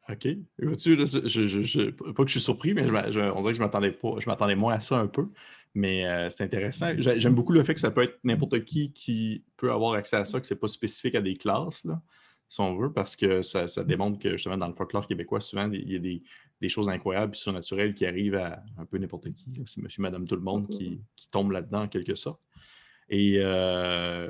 OK. 0.08 0.20
Tu, 0.20 1.06
je, 1.06 1.46
je, 1.46 1.90
pas 1.90 2.24
que 2.24 2.28
je 2.28 2.32
suis 2.32 2.40
surpris, 2.40 2.74
mais 2.74 2.82
on 2.82 3.40
dirait 3.40 3.52
que 3.52 3.54
je 3.54 3.60
m'attendais 3.60 3.92
pas. 3.92 4.14
Je 4.18 4.28
m'attendais 4.28 4.56
moins 4.56 4.74
à 4.74 4.80
ça 4.80 4.98
un 4.98 5.06
peu. 5.06 5.28
Mais 5.74 6.06
euh, 6.06 6.28
c'est 6.28 6.44
intéressant. 6.44 6.92
J'aime 6.98 7.34
beaucoup 7.34 7.52
le 7.52 7.62
fait 7.62 7.74
que 7.74 7.80
ça 7.80 7.90
peut 7.90 8.02
être 8.02 8.18
n'importe 8.24 8.64
qui 8.64 8.92
qui 8.92 9.44
peut 9.56 9.72
avoir 9.72 9.94
accès 9.94 10.16
à 10.16 10.24
ça, 10.24 10.40
que 10.40 10.46
ce 10.46 10.54
n'est 10.54 10.60
pas 10.60 10.68
spécifique 10.68 11.14
à 11.14 11.22
des 11.22 11.36
classes, 11.36 11.84
là, 11.84 12.02
si 12.48 12.60
on 12.60 12.76
veut, 12.76 12.92
parce 12.92 13.16
que 13.16 13.40
ça, 13.40 13.66
démontre 13.84 14.18
que 14.18 14.32
justement 14.32 14.58
dans 14.58 14.68
le 14.68 14.74
folklore 14.74 15.06
québécois, 15.06 15.40
souvent, 15.40 15.70
il 15.72 15.90
y 15.90 15.96
a 15.96 15.98
des, 15.98 16.68
choses 16.68 16.88
incroyables 16.88 17.34
et 17.34 17.38
surnaturelles 17.38 17.94
qui 17.94 18.04
arrivent 18.04 18.34
à 18.34 18.62
un 18.78 18.84
peu 18.84 18.98
n'importe 18.98 19.32
qui. 19.32 19.62
C'est 19.66 19.82
monsieur, 19.82 20.02
madame, 20.02 20.28
tout 20.28 20.36
le 20.36 20.42
monde 20.42 20.68
qui, 20.68 21.00
tombe 21.30 21.52
là-dedans 21.52 21.84
en 21.84 21.88
quelque 21.88 22.14
sorte. 22.14 22.40
Et 23.08 23.36
euh, 23.38 24.28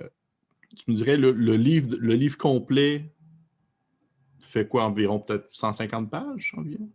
tu 0.76 0.90
me 0.92 0.96
dirais, 0.96 1.16
le, 1.16 1.32
livre, 1.56 1.96
le 1.98 2.14
livre 2.14 2.38
complet 2.38 3.12
fait 4.52 4.68
quoi 4.68 4.84
environ 4.84 5.18
peut-être 5.18 5.48
150 5.50 6.10
pages 6.10 6.54
environ? 6.56 6.88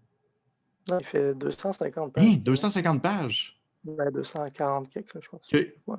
Non, 0.90 1.00
il 1.00 1.06
fait 1.06 1.34
250 1.36 2.14
pages. 2.14 2.40
250 2.40 3.02
pages! 3.02 3.60
240 3.84 4.90
quelque, 4.90 5.20
je 5.22 5.30
pense. 5.30 5.54
OK. 5.54 5.98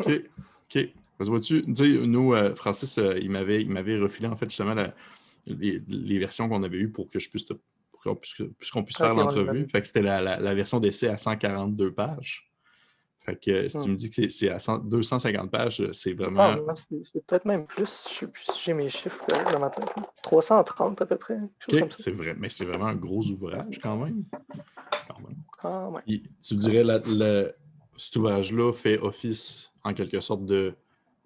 OK. 0.00 0.22
OK. 0.74 0.88
Parce 1.18 1.30
que 1.30 1.30
vois-tu, 1.30 1.64
nous, 2.06 2.34
euh, 2.34 2.54
Francis, 2.54 2.98
euh, 2.98 3.18
il 3.18 3.30
m'avait 3.30 3.98
refilé 3.98 4.28
en 4.28 4.36
fait 4.36 4.50
justement 4.50 4.74
les, 5.46 6.18
versions 6.18 6.48
qu'on 6.48 6.62
avait 6.62 6.78
eues 6.78 6.90
pour 6.90 7.10
que 7.10 7.18
je 7.18 7.30
puisse 7.30 7.46
puisqu'on 8.58 8.84
puisse, 8.84 8.98
faire 8.98 9.14
l'entrevue. 9.14 9.66
Fait 9.68 9.80
que 9.80 9.86
c'était 9.86 10.02
la, 10.02 10.54
version 10.54 10.78
d'essai 10.78 11.08
à 11.08 11.16
142 11.16 11.92
pages. 11.92 12.50
Fait 13.26 13.34
que 13.34 13.68
si 13.68 13.82
tu 13.82 13.88
hmm. 13.88 13.90
me 13.90 13.96
dis 13.96 14.08
que 14.08 14.28
c'est 14.28 14.50
à 14.50 14.78
250 14.78 15.50
pages, 15.50 15.82
c'est 15.90 16.12
vraiment. 16.12 16.64
Ah, 16.68 16.74
c'est 16.76 17.26
peut-être 17.26 17.44
même 17.44 17.66
plus. 17.66 18.06
Je 18.08 18.14
sais 18.14 18.26
plus 18.28 18.44
si 18.44 18.62
j'ai 18.62 18.72
mes 18.72 18.88
chiffres 18.88 19.26
dans 19.52 19.58
ma 19.58 19.68
tête. 19.68 19.92
330 20.22 21.02
à 21.02 21.06
peu 21.06 21.16
près. 21.16 21.38
c'est 21.90 22.12
vrai, 22.12 22.36
mais 22.38 22.48
c'est 22.48 22.64
vraiment 22.64 22.86
un 22.86 22.94
gros 22.94 23.24
ouvrage 23.26 23.80
quand 23.82 23.96
même. 23.96 24.24
Ah, 25.64 25.90
tu 26.40 26.54
dirais 26.54 26.84
que 27.00 27.50
cet 27.96 28.14
ouvrage-là 28.14 28.72
fait 28.72 28.98
office 28.98 29.72
en 29.82 29.92
quelque 29.92 30.20
sorte 30.20 30.46
de 30.46 30.74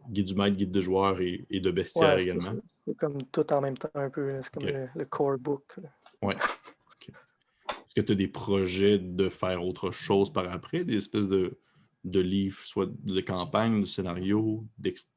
guide 0.08 0.26
du 0.26 0.34
maître, 0.34 0.56
guide 0.56 0.70
de 0.70 0.80
joueur 0.80 1.20
et, 1.20 1.44
de 1.50 1.70
bestiaire 1.70 2.18
également. 2.18 2.60
C'est 2.86 2.96
comme 2.96 3.22
tout 3.24 3.52
en 3.52 3.60
même 3.60 3.76
temps 3.76 3.90
un 3.94 4.08
peu. 4.08 4.40
C'est 4.42 4.54
comme 4.54 4.64
le, 4.64 5.04
core 5.04 5.36
book. 5.36 5.76
Oui. 6.22 6.34
Est-ce 6.34 7.94
que 7.94 8.00
tu 8.00 8.12
as 8.12 8.14
des 8.14 8.28
projets 8.28 8.98
de 8.98 9.28
faire 9.28 9.64
autre 9.66 9.90
chose 9.90 10.32
par 10.32 10.50
après, 10.50 10.84
des 10.84 10.96
espèces 10.96 11.28
de, 11.28 11.58
de 12.04 12.20
livres, 12.20 12.60
soit 12.64 12.88
de 12.88 13.20
campagne, 13.20 13.82
de 13.82 13.86
scénario, 13.86 14.64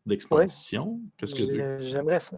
d'exposition? 0.06 1.00
Qu'est-ce 1.18 1.36
que 1.36 1.82
J'aimerais 1.82 2.20
ça. 2.20 2.38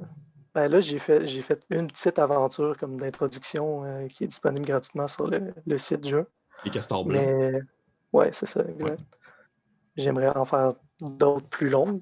Ben 0.53 0.69
là, 0.69 0.79
j'ai 0.79 0.99
fait, 0.99 1.27
j'ai 1.27 1.41
fait 1.41 1.65
une 1.69 1.87
petite 1.87 2.17
aventure 2.17 2.77
comme 2.77 2.97
d'introduction 2.97 3.83
euh, 3.83 4.07
qui 4.07 4.23
est 4.23 4.27
disponible 4.27 4.65
gratuitement 4.65 5.07
sur 5.09 5.27
le, 5.27 5.53
le 5.65 5.77
site 5.77 6.01
du 6.01 6.11
jeu. 6.11 6.27
Les 6.63 6.71
castors 6.71 7.03
blancs. 7.03 7.21
Mais, 7.21 7.59
ouais, 8.13 8.29
c'est 8.31 8.45
ça, 8.45 8.63
exact. 8.65 9.03
J'aimerais 9.97 10.29
en 10.35 10.45
faire 10.45 10.75
d'autres 11.01 11.47
plus 11.49 11.69
longues. 11.69 12.01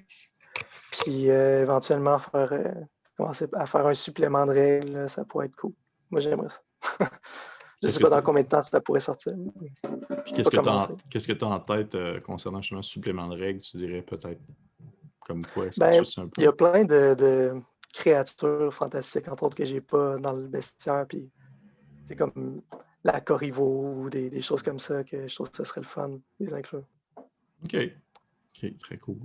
Puis 0.91 1.31
euh, 1.31 1.63
éventuellement 1.63 2.19
faire, 2.19 2.53
euh, 2.53 2.71
commencer 3.17 3.47
à 3.53 3.65
faire 3.65 3.87
un 3.87 3.95
supplément 3.95 4.45
de 4.45 4.51
règles, 4.51 5.09
ça 5.09 5.25
pourrait 5.25 5.47
être 5.47 5.55
cool. 5.55 5.73
Moi, 6.11 6.21
j'aimerais 6.21 6.49
ça. 6.49 7.09
Je 7.83 7.87
ne 7.87 7.91
sais 7.91 7.99
pas 7.99 8.09
dans 8.09 8.21
combien 8.21 8.43
de 8.43 8.47
temps 8.47 8.61
ça 8.61 8.79
pourrait 8.79 9.01
sortir. 9.01 9.33
Qu'est-ce 10.33 10.49
que 11.27 11.33
tu 11.33 11.45
as, 11.45 11.47
en 11.47 11.59
tête 11.59 11.97
concernant 12.21 12.61
justement 12.61 12.81
supplément 12.81 13.27
de 13.27 13.37
règles? 13.37 13.59
Tu 13.59 13.77
dirais 13.77 14.01
peut-être 14.01 14.39
comme 15.19 15.43
quoi? 15.53 15.65
Ben, 15.77 16.03
il 16.37 16.43
y 16.43 16.47
a 16.47 16.53
plein 16.53 16.85
de 16.85 17.61
créatures 17.93 18.73
fantastiques, 18.73 19.27
entre 19.27 19.43
autres, 19.43 19.55
que 19.55 19.63
j'ai 19.63 19.79
pas 19.79 20.17
dans 20.17 20.33
le 20.33 20.47
bestiaire. 20.47 21.05
Puis 21.07 21.29
c'est 22.03 22.15
comme 22.15 22.61
la 23.03 23.21
Corriveau 23.21 23.93
ou 23.97 24.09
des, 24.09 24.41
choses 24.41 24.63
comme 24.63 24.79
ça 24.79 25.03
que 25.03 25.27
je 25.27 25.35
trouve 25.35 25.49
que 25.49 25.57
ce 25.57 25.63
serait 25.63 25.81
le 25.81 25.87
fun 25.87 26.11
des 26.39 26.53
inclure. 26.53 26.83
OK. 27.63 27.75
OK, 27.75 28.77
très 28.77 28.97
cool. 28.97 29.19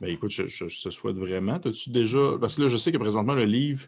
Ben 0.00 0.08
écoute, 0.08 0.30
je, 0.30 0.46
je, 0.46 0.90
souhaite 0.90 1.16
vraiment. 1.16 1.54
As-tu 1.56 1.90
déjà. 1.90 2.38
Parce 2.40 2.54
que 2.54 2.62
là, 2.62 2.68
je 2.68 2.76
sais 2.76 2.92
que 2.92 2.98
présentement, 2.98 3.34
le 3.34 3.44
livre 3.44 3.86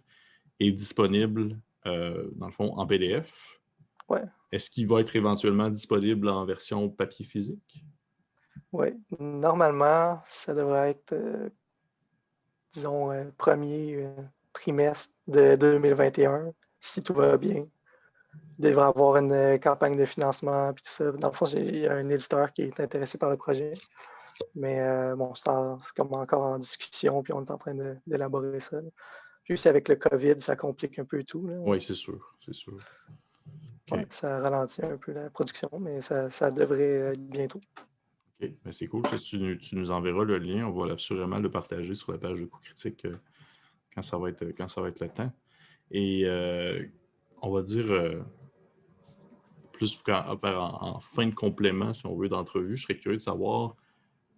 est 0.59 0.73
disponible, 0.73 1.59
euh, 1.87 2.29
dans 2.35 2.47
le 2.47 2.53
fond, 2.53 2.73
en 2.77 2.87
PDF. 2.87 3.60
Ouais. 4.11 4.25
Est-ce 4.51 4.69
qu'il 4.69 4.89
va 4.89 5.01
être 5.01 5.15
éventuellement 5.15 5.71
disponible 5.71 6.29
en 6.29 6.45
version 6.45 6.89
papier 6.89 7.25
physique? 7.25 7.85
Oui. 8.73 8.89
Normalement, 9.21 10.21
ça 10.27 10.53
devrait 10.53 10.91
être 10.91 11.13
euh, 11.13 11.49
disons, 12.73 13.13
euh, 13.13 13.31
premier 13.39 14.05
euh, 14.05 14.11
trimestre 14.53 15.15
de 15.29 15.55
2021, 15.55 16.53
si 16.81 17.03
tout 17.03 17.15
va 17.15 17.37
bien. 17.37 17.67
Il 18.59 18.65
devrait 18.65 18.87
avoir 18.87 19.17
une 19.17 19.59
campagne 19.61 19.97
de 19.97 20.05
financement 20.05 20.73
puis 20.73 20.83
tout 20.83 20.91
ça. 20.91 21.13
Dans 21.13 21.29
le 21.29 21.35
fond, 21.35 21.47
j'ai 21.47 21.89
un 21.89 22.09
éditeur 22.09 22.53
qui 22.53 22.63
est 22.63 22.81
intéressé 22.81 23.17
par 23.17 23.31
le 23.31 23.37
projet. 23.37 23.75
Mais 24.55 24.81
bon, 25.17 25.35
c'est 25.35 25.51
comme 25.97 26.15
encore 26.15 26.43
en 26.43 26.59
discussion, 26.59 27.23
puis 27.23 27.33
on 27.33 27.45
est 27.45 27.51
en 27.51 27.59
train 27.59 27.75
d'élaborer 28.07 28.61
ça. 28.61 28.81
Puis 29.45 29.61
avec 29.65 29.89
le 29.89 29.97
COVID, 29.97 30.41
ça 30.41 30.55
complique 30.55 31.01
un 31.01 31.05
peu 31.05 31.25
tout. 31.25 31.45
Oui, 31.65 31.83
c'est 31.83 31.95
sûr, 31.95 32.37
c'est 32.45 32.55
sûr. 32.55 32.75
Ça 34.11 34.39
ralentit 34.39 34.83
un 34.85 34.97
peu 34.97 35.13
la 35.13 35.31
production, 35.31 35.71
mais 35.81 36.01
ça, 36.01 36.31
ça 36.31 36.51
devrait 36.51 37.13
être 37.13 37.27
bientôt. 37.29 37.61
Ben, 38.41 38.73
c'est 38.73 38.87
cool. 38.87 39.03
tu, 39.23 39.77
nous 39.77 39.91
enverras 39.91 40.25
le 40.25 40.39
lien, 40.39 40.67
on 40.67 40.71
va 40.71 40.95
assurément 40.95 41.39
le 41.39 41.51
partager 41.51 41.95
sur 41.95 42.13
la 42.13 42.19
page 42.19 42.41
de 42.41 42.47
coup 42.47 42.59
critique 42.61 43.05
euh, 43.05 43.17
quand, 43.95 44.03
ça 44.03 44.17
va 44.17 44.31
être, 44.31 44.45
quand 44.57 44.69
ça 44.69 44.81
va 44.81 44.89
être 44.89 45.01
le 45.01 45.11
temps. 45.11 45.31
Et 45.91 46.23
euh, 46.25 46.83
on 47.43 47.51
va 47.51 47.61
dire, 47.61 47.91
euh, 47.91 48.21
plus 49.73 50.03
en, 50.09 51.01
fin 51.01 51.27
de 51.27 51.35
complément, 51.35 51.93
si 51.93 52.07
on 52.07 52.17
veut, 52.17 52.29
d'entrevue, 52.29 52.77
je 52.77 52.85
serais 52.85 52.97
curieux 52.97 53.19
de 53.19 53.23
savoir 53.23 53.77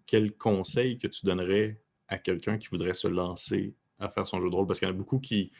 quel 0.06 0.32
conseil 0.32 0.98
que 0.98 1.06
tu 1.06 1.24
donnerais 1.24 1.80
à 2.08 2.18
quelqu'un 2.18 2.58
qui 2.58 2.68
voudrait 2.68 2.94
se 2.94 3.08
lancer 3.08 3.74
à 4.00 4.08
faire 4.08 4.26
son 4.26 4.40
jeu 4.40 4.50
de 4.50 4.54
rôle. 4.54 4.66
Parce 4.66 4.80
qu'il 4.80 4.88
y 4.88 4.90
en 4.90 4.94
a 4.94 4.96
beaucoup 4.96 5.20
qui, 5.20 5.52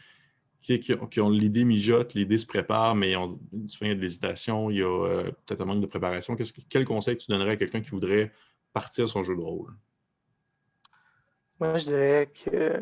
qui, 0.63 1.21
ont, 1.21 1.31
l'idée 1.31 1.65
mijote, 1.65 2.15
l'idée 2.15 2.39
se 2.39 2.47
prépare, 2.47 2.95
mais 2.95 3.17
on, 3.17 3.35
souvent 3.67 3.87
il 3.87 3.89
y 3.89 3.91
a 3.91 3.95
de 3.97 4.01
l'hésitation, 4.01 4.71
il 4.71 4.79
y 4.79 4.83
a 4.83 4.87
euh, 4.87 5.25
peut-être 5.45 5.61
un 5.61 5.65
manque 5.65 5.81
de 5.81 5.87
préparation. 5.87 6.37
quel 6.69 6.85
conseil 6.85 7.17
tu 7.17 7.31
donnerais 7.31 7.53
à 7.53 7.57
quelqu'un 7.57 7.81
qui 7.81 7.91
voudrait 7.91 8.33
partir 8.73 9.09
son 9.09 9.25
jeu 9.25 9.35
de 9.35 9.41
rôle? 9.41 9.75
Moi, 11.59 11.79
je 11.79 11.85
dirais 11.87 12.31
que, 12.33 12.81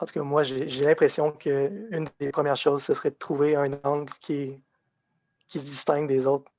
en 0.00 0.04
tout 0.04 0.14
cas, 0.14 0.22
moi, 0.22 0.42
j'ai 0.42 0.84
l'impression 0.84 1.30
qu'une 1.30 2.08
des 2.18 2.30
premières 2.30 2.56
choses, 2.56 2.82
ce 2.82 2.92
serait 2.92 3.10
de 3.10 3.16
trouver 3.16 3.54
un 3.54 3.70
angle 3.84 4.12
qui, 4.20 4.60
qui 5.46 5.60
se 5.60 5.64
distingue 5.64 6.08
des 6.08 6.26
autres, 6.26 6.50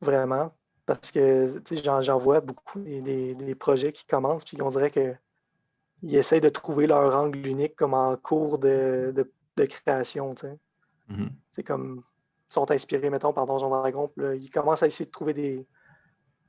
vraiment. 0.00 0.52
Parce 0.84 1.12
que 1.12 1.62
j'en 1.70 2.18
vois 2.18 2.40
beaucoup 2.40 2.80
des, 2.80 3.54
projets 3.54 3.92
qui 3.92 4.04
commencent, 4.04 4.44
puis 4.44 4.60
on 4.60 4.68
dirait 4.68 4.90
qu'ils 4.90 6.16
essayent 6.16 6.40
de 6.40 6.48
trouver 6.48 6.88
leur 6.88 7.16
angle 7.16 7.46
unique 7.46 7.76
comme 7.76 7.94
en 7.94 8.16
cours 8.16 8.58
de 8.58 9.14
création. 9.62 10.34
Mm-hmm. 10.34 11.30
C'est 11.52 11.62
comme 11.62 12.02
ils 12.50 12.54
sont 12.54 12.70
inspirés, 12.70 13.10
mettons, 13.10 13.32
par 13.32 13.46
Donjon 13.46 13.70
Dragon. 13.70 14.10
ils 14.18 14.50
commencent 14.50 14.82
à 14.82 14.86
essayer 14.86 15.06
de 15.06 15.10
trouver 15.10 15.34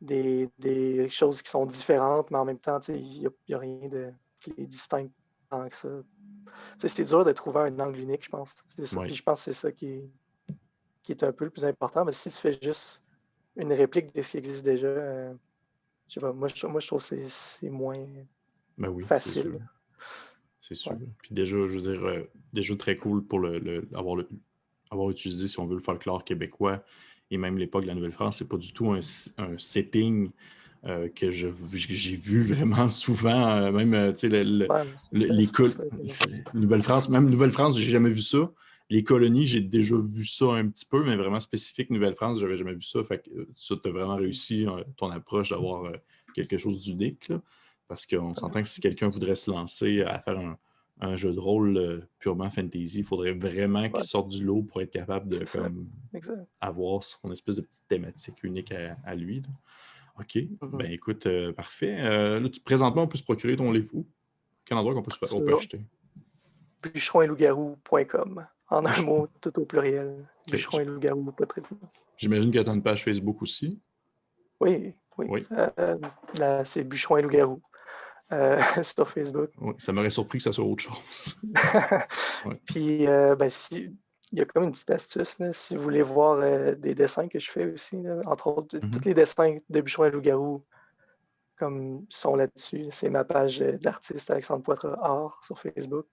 des, 0.02 0.50
des, 0.60 1.10
choses 1.10 1.42
qui 1.42 1.50
sont 1.50 1.66
différentes, 1.66 2.32
mais 2.32 2.38
en 2.38 2.46
même 2.46 2.58
temps, 2.58 2.80
il 2.90 3.30
n'y 3.48 3.54
a, 3.56 3.58
rien 3.58 3.90
de, 3.90 4.12
qui 4.40 4.54
les 4.58 4.66
distingue 4.66 5.10
tant 5.50 5.68
que 5.68 5.76
ça. 5.76 5.90
C'est 6.78 7.04
dur 7.04 7.26
de 7.26 7.32
trouver 7.32 7.62
un 7.62 7.80
angle 7.80 8.00
unique, 8.00 8.26
je 8.26 8.30
pense. 8.30 8.56
je 8.78 9.22
pense 9.22 9.46
que 9.46 9.52
c'est 9.52 9.54
ça 9.54 9.72
qui 9.72 9.88
est, 9.88 10.10
qui 11.04 11.12
est 11.12 11.24
un 11.24 11.32
peu 11.32 11.46
le 11.46 11.52
plus 11.52 11.66
important. 11.66 12.06
Mais 12.06 12.12
si 12.12 12.30
tu 12.30 12.38
fais 12.38 12.58
juste 12.62 13.06
une 13.56 13.74
réplique 13.74 14.14
de 14.14 14.22
ce 14.22 14.32
qui 14.32 14.38
existe 14.38 14.66
déjà, 14.66 14.88
euh, 14.88 15.34
je 16.08 16.16
sais 16.16 16.20
pas, 16.20 16.34
moi, 16.34 16.48
je, 16.54 16.68
moi, 16.68 16.80
je 16.80 16.88
trouve 16.88 17.08
que 17.08 17.28
c'est 17.28 17.70
moins 17.70 18.06
ben 18.78 19.06
facile. 19.06 19.66
C'est 20.68 20.76
sûr. 20.76 20.94
Puis 21.22 21.36
déjà, 21.36 21.58
je 21.68 21.78
veux 21.80 21.94
dire, 21.94 22.04
euh, 22.06 22.24
déjà 22.52 22.76
très 22.76 22.98
cool 22.98 23.24
pour 23.24 23.40
le, 23.40 23.88
avoir, 23.94 24.16
le, 24.16 24.28
avoir 24.90 25.12
utilisé, 25.12 25.48
si 25.48 25.60
on 25.60 25.66
veut, 25.66 25.76
le 25.76 25.82
folklore 25.82 26.24
québécois 26.24 26.84
et 27.30 27.38
même 27.38 27.58
l'époque 27.58 27.84
de 27.84 27.88
la 27.88 27.96
Nouvelle-France, 27.96 28.38
c'est 28.38 28.50
pas 28.50 28.58
du 28.58 28.74
tout 28.74 28.92
un, 28.92 29.00
setting 29.58 30.32
euh, 30.86 31.08
que 31.10 31.30
j'ai 31.30 32.16
vu 32.16 32.42
vraiment 32.54 32.90
souvent. 32.90 33.48
Euh, 33.48 33.72
même, 33.72 34.14
tu 34.16 34.28
sais, 34.28 34.44
l'école 35.12 35.70
Nouvelle-France, 36.56 37.10
même 37.10 37.30
Nouvelle-France, 37.30 37.78
j'ai 37.78 37.92
jamais 37.92 38.10
vu 38.10 38.22
ça. 38.22 38.52
Les 38.90 39.04
colonies, 39.04 39.46
j'ai 39.46 39.62
déjà 39.62 39.96
vu 39.98 40.26
ça 40.26 40.46
un 40.54 40.68
petit 40.68 40.86
peu, 40.86 41.04
mais 41.04 41.16
vraiment 41.16 41.40
spécifique 41.40 41.92
Nouvelle-France, 41.92 42.40
j'avais 42.40 42.58
jamais 42.58 42.74
vu 42.74 42.84
ça. 42.84 43.04
Fait 43.04 43.20
que 43.20 43.48
ça, 43.54 43.76
tu 43.82 43.90
as 43.90 43.92
vraiment 43.92 44.16
réussi 44.16 44.66
ton 44.98 45.12
approche 45.12 45.50
d'avoir 45.50 45.92
quelque 46.34 46.58
chose 46.58 46.82
d'unique. 46.84 47.32
Parce 47.88 48.06
qu'on 48.06 48.34
s'entend 48.34 48.62
que 48.62 48.68
si 48.68 48.82
quelqu'un 48.82 49.08
voudrait 49.08 49.36
se 49.36 49.52
lancer 49.52 50.02
à 50.02 50.20
faire 50.20 50.40
un, 50.40 50.58
un 51.02 51.16
jeu 51.16 51.34
de 51.34 51.40
rôle 51.40 51.78
euh, 51.78 52.00
purement 52.20 52.50
fantasy. 52.50 53.00
Il 53.00 53.06
faudrait 53.06 53.34
vraiment 53.34 53.90
qu'il 53.90 54.04
sorte 54.04 54.30
du 54.30 54.44
lot 54.44 54.64
pour 54.64 54.82
être 54.82 54.92
capable 54.92 55.30
de 55.30 55.44
avoir 56.62 57.04
son 57.04 57.32
espèce 57.32 57.58
de 57.58 57.62
petite 57.62 57.88
thématique 57.88 58.44
unique 58.44 58.72
à, 58.72 59.16
lui. 59.16 59.44
OK. 60.20 60.36
Mm-hmm. 60.36 60.78
Ben 60.78 60.92
écoute, 60.92 61.26
euh, 61.26 61.52
parfait. 61.52 61.98
Euh, 62.00 62.40
là, 62.40 62.50
présentement, 62.64 63.04
on 63.04 63.08
peut 63.08 63.18
se 63.18 63.24
procurer 63.24 63.56
ton 63.56 63.72
livre 63.72 63.90
où? 63.94 64.06
Quel 64.66 64.78
endroit 64.78 64.96
qu'on 64.96 65.04
peut, 65.04 65.12
se, 65.12 65.36
on 65.36 65.58
acheter? 65.58 65.86
Bûcheron 66.82 67.22
En 68.70 68.86
un 68.86 69.02
mot, 69.04 69.28
tout 69.42 69.60
au 69.60 69.66
pluriel. 69.66 70.24
Bûcheron 70.50 70.80
et 70.80 70.86
loup-garou, 70.86 71.32
pas 71.34 71.46
très 71.46 71.62
J'imagine 72.18 72.50
qu'il 72.50 72.62
y 72.62 72.68
a 72.68 72.72
une 72.72 72.82
page 72.82 73.04
Facebook 73.04 73.42
aussi. 73.42 73.80
Oui, 74.60 74.96
oui. 75.18 75.46
c'est 76.64 76.84
Bûcheron 76.84 77.18
et 77.18 77.22
loup-garou. 77.22 77.62
Euh, 78.32 78.58
sur 78.82 79.08
Facebook. 79.08 79.52
ça 79.78 79.92
m'aurait 79.92 80.10
surpris 80.10 80.40
que 80.40 80.44
ça 80.44 80.52
soit 80.52 80.66
autre 80.66 80.84
chose. 80.84 81.36
Puis, 82.66 83.06
euh, 83.06 83.36
ben, 83.36 83.50
si, 83.50 83.96
il 84.32 84.40
y 84.40 84.42
a 84.42 84.46
comme 84.46 84.64
une 84.64 84.72
petite 84.72 84.90
astuce, 84.90 85.38
si 85.52 85.76
vous 85.76 85.84
voulez 85.84 86.02
voir 86.02 86.40
euh, 86.42 86.74
des 86.74 86.96
dessins 86.96 87.28
que 87.28 87.40
je 87.40 87.52
fais 87.52 87.72
aussi, 87.72 87.98
entre 88.26 88.48
autres, 88.48 88.80
tous 88.80 88.88
mm-hmm. 88.88 89.06
les 89.06 89.14
dessins 89.14 89.58
de 89.70 89.82
Bûcheron 89.82 90.06
et 90.06 90.12
Loup-Garou 90.12 90.64
comme 91.58 92.06
sont 92.10 92.36
là-dessus. 92.36 92.88
C'est 92.90 93.10
ma 93.10 93.24
page 93.24 93.60
d'artiste 93.60 94.30
Alexandre 94.32 94.64
Poitras 94.64 94.96
Art 95.02 95.40
sur 95.42 95.58
Facebook. 95.60 96.08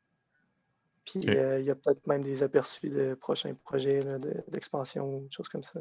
Puis 1.04 1.20
il 1.20 1.64
y 1.64 1.70
a 1.70 1.74
peut-être 1.74 2.06
même 2.06 2.22
des 2.22 2.44
aperçus 2.44 2.90
de 2.90 3.14
prochains 3.14 3.54
projets 3.64 4.04
d'expansion, 4.46 5.22
des 5.22 5.32
choses 5.32 5.48
comme 5.48 5.64
ça. 5.64 5.80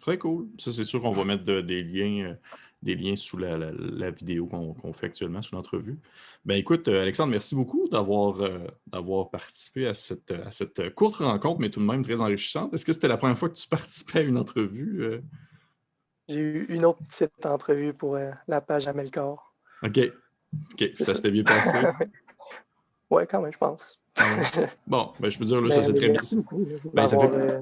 Très 0.00 0.16
cool. 0.16 0.48
Ça, 0.58 0.72
c'est 0.72 0.84
sûr 0.84 1.02
qu'on 1.02 1.10
va 1.10 1.24
mettre 1.24 1.44
des 1.44 1.80
liens, 1.80 2.38
des 2.82 2.96
liens 2.96 3.16
sous 3.16 3.38
la, 3.38 4.10
vidéo 4.10 4.46
qu'on 4.46 4.92
fait 4.92 5.06
actuellement, 5.06 5.42
sous 5.42 5.54
l'entrevue. 5.54 5.98
Ben 6.44 6.56
écoute, 6.56 6.88
euh, 6.88 7.02
Alexandre, 7.02 7.30
merci 7.30 7.54
beaucoup 7.54 7.88
euh, 7.92 8.66
d'avoir 8.88 9.30
participé 9.30 9.86
à 9.86 9.94
cette, 9.94 10.32
à 10.32 10.50
cette 10.50 10.94
courte 10.94 11.16
rencontre, 11.16 11.60
mais 11.60 11.70
tout 11.70 11.80
de 11.80 11.84
même 11.84 12.04
très 12.04 12.20
enrichissante. 12.20 12.74
Est-ce 12.74 12.84
que 12.84 12.92
c'était 12.92 13.08
la 13.08 13.16
première 13.16 13.38
fois 13.38 13.48
que 13.48 13.54
tu 13.54 13.68
participais 13.68 14.20
à 14.20 14.22
une 14.22 14.36
entrevue? 14.36 15.22
J'ai 16.28 16.40
eu 16.40 16.66
une 16.68 16.84
autre 16.84 17.02
petite 17.04 17.46
entrevue 17.46 17.94
pour 17.94 18.18
la 18.48 18.60
page 18.60 18.88
Amelcor. 18.88 19.54
OK. 19.82 19.98
OK. 20.72 20.90
Ça 21.00 21.14
s'était 21.14 21.30
bien 21.30 21.44
passé? 21.44 21.78
oui, 23.10 23.22
quand 23.28 23.40
même, 23.40 23.52
je 23.52 23.58
pense. 23.58 24.01
Ah 24.18 24.36
bon, 24.86 25.10
ben, 25.20 25.30
je 25.30 25.38
peux 25.38 25.44
dire, 25.44 25.60
là, 25.60 25.70
ça 25.70 25.82
c'est 25.82 25.94
très 25.94 26.06
bien. 26.06 26.14
Merci 26.14 26.36
beaucoup 26.36 26.66
ben, 26.92 27.06
ça 27.06 27.18
fait... 27.18 27.30
Euh, 27.32 27.60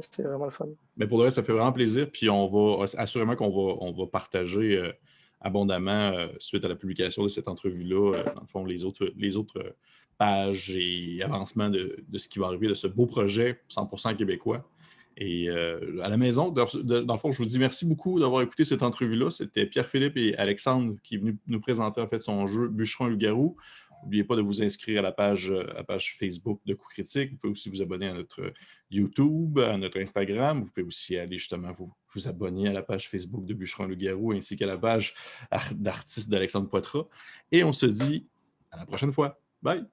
c'était 0.00 0.22
vraiment 0.22 0.44
le 0.44 0.50
fun. 0.50 0.66
Mais 0.96 1.06
ben, 1.06 1.08
pour 1.08 1.18
le 1.18 1.24
reste, 1.24 1.36
ça 1.36 1.42
fait 1.42 1.52
vraiment 1.52 1.72
plaisir. 1.72 2.08
Puis 2.12 2.28
on 2.28 2.46
va 2.48 2.84
assurément 2.98 3.36
qu'on 3.36 3.50
va, 3.50 3.76
on 3.80 3.92
va 3.92 4.06
partager 4.06 4.76
euh, 4.76 4.92
abondamment 5.40 6.12
euh, 6.12 6.28
suite 6.38 6.64
à 6.64 6.68
la 6.68 6.76
publication 6.76 7.22
de 7.22 7.28
cette 7.28 7.48
entrevue-là, 7.48 8.22
dans 8.34 8.42
le 8.42 8.46
fond, 8.48 8.64
les 8.64 8.84
autres, 8.84 9.12
les 9.16 9.36
autres 9.36 9.74
pages 10.18 10.76
et 10.76 11.22
avancements 11.22 11.70
de, 11.70 11.96
de, 12.06 12.18
ce 12.18 12.28
qui 12.28 12.38
va 12.38 12.46
arriver 12.46 12.68
de 12.68 12.74
ce 12.74 12.86
beau 12.86 13.06
projet 13.06 13.60
100% 13.70 14.14
québécois. 14.16 14.68
Et 15.16 15.48
à 15.50 16.08
la 16.08 16.16
maison, 16.16 16.48
dans 16.50 16.64
le 16.64 17.18
fond, 17.18 17.32
je 17.32 17.38
vous 17.38 17.44
dis 17.44 17.58
merci 17.58 17.86
beaucoup 17.86 18.18
d'avoir 18.18 18.42
écouté 18.42 18.64
cette 18.64 18.82
entrevue-là. 18.82 19.30
C'était 19.30 19.66
Pierre-Philippe 19.66 20.16
et 20.16 20.34
Alexandre 20.36 20.94
qui 21.02 21.16
est 21.16 21.18
venu 21.18 21.36
nous 21.46 21.60
présenter 21.60 22.00
en 22.00 22.06
fait 22.06 22.18
son 22.18 22.46
jeu 22.46 22.68
Bûcheron 22.68 23.08
et 23.08 23.10
Loup-Garou. 23.10 23.56
N'oubliez 24.02 24.24
pas 24.24 24.36
de 24.36 24.42
vous 24.42 24.62
inscrire 24.62 25.00
à 25.00 25.02
la 25.02 25.12
page, 25.12 25.50
euh, 25.50 25.82
page 25.86 26.16
Facebook 26.18 26.60
de 26.66 26.74
Coup 26.74 26.88
Critique. 26.88 27.30
Vous 27.32 27.36
pouvez 27.36 27.52
aussi 27.52 27.68
vous 27.70 27.82
abonner 27.82 28.08
à 28.08 28.14
notre 28.14 28.52
YouTube, 28.90 29.58
à 29.58 29.76
notre 29.76 30.00
Instagram. 30.00 30.60
Vous 30.60 30.70
pouvez 30.70 30.86
aussi 30.86 31.16
aller 31.16 31.38
justement 31.38 31.72
vous, 31.72 31.92
vous 32.14 32.28
abonner 32.28 32.68
à 32.68 32.72
la 32.72 32.82
page 32.82 33.08
Facebook 33.08 33.44
de 33.46 33.54
Bûcheron 33.54 33.86
Le 33.86 33.94
Garou 33.94 34.32
ainsi 34.32 34.56
qu'à 34.56 34.66
la 34.66 34.78
page 34.78 35.14
d'artiste 35.72 36.30
d'Alexandre 36.30 36.68
Poitras. 36.68 37.06
Et 37.50 37.64
on 37.64 37.72
se 37.72 37.86
dit 37.86 38.26
à 38.70 38.78
la 38.78 38.86
prochaine 38.86 39.12
fois. 39.12 39.40
Bye! 39.62 39.86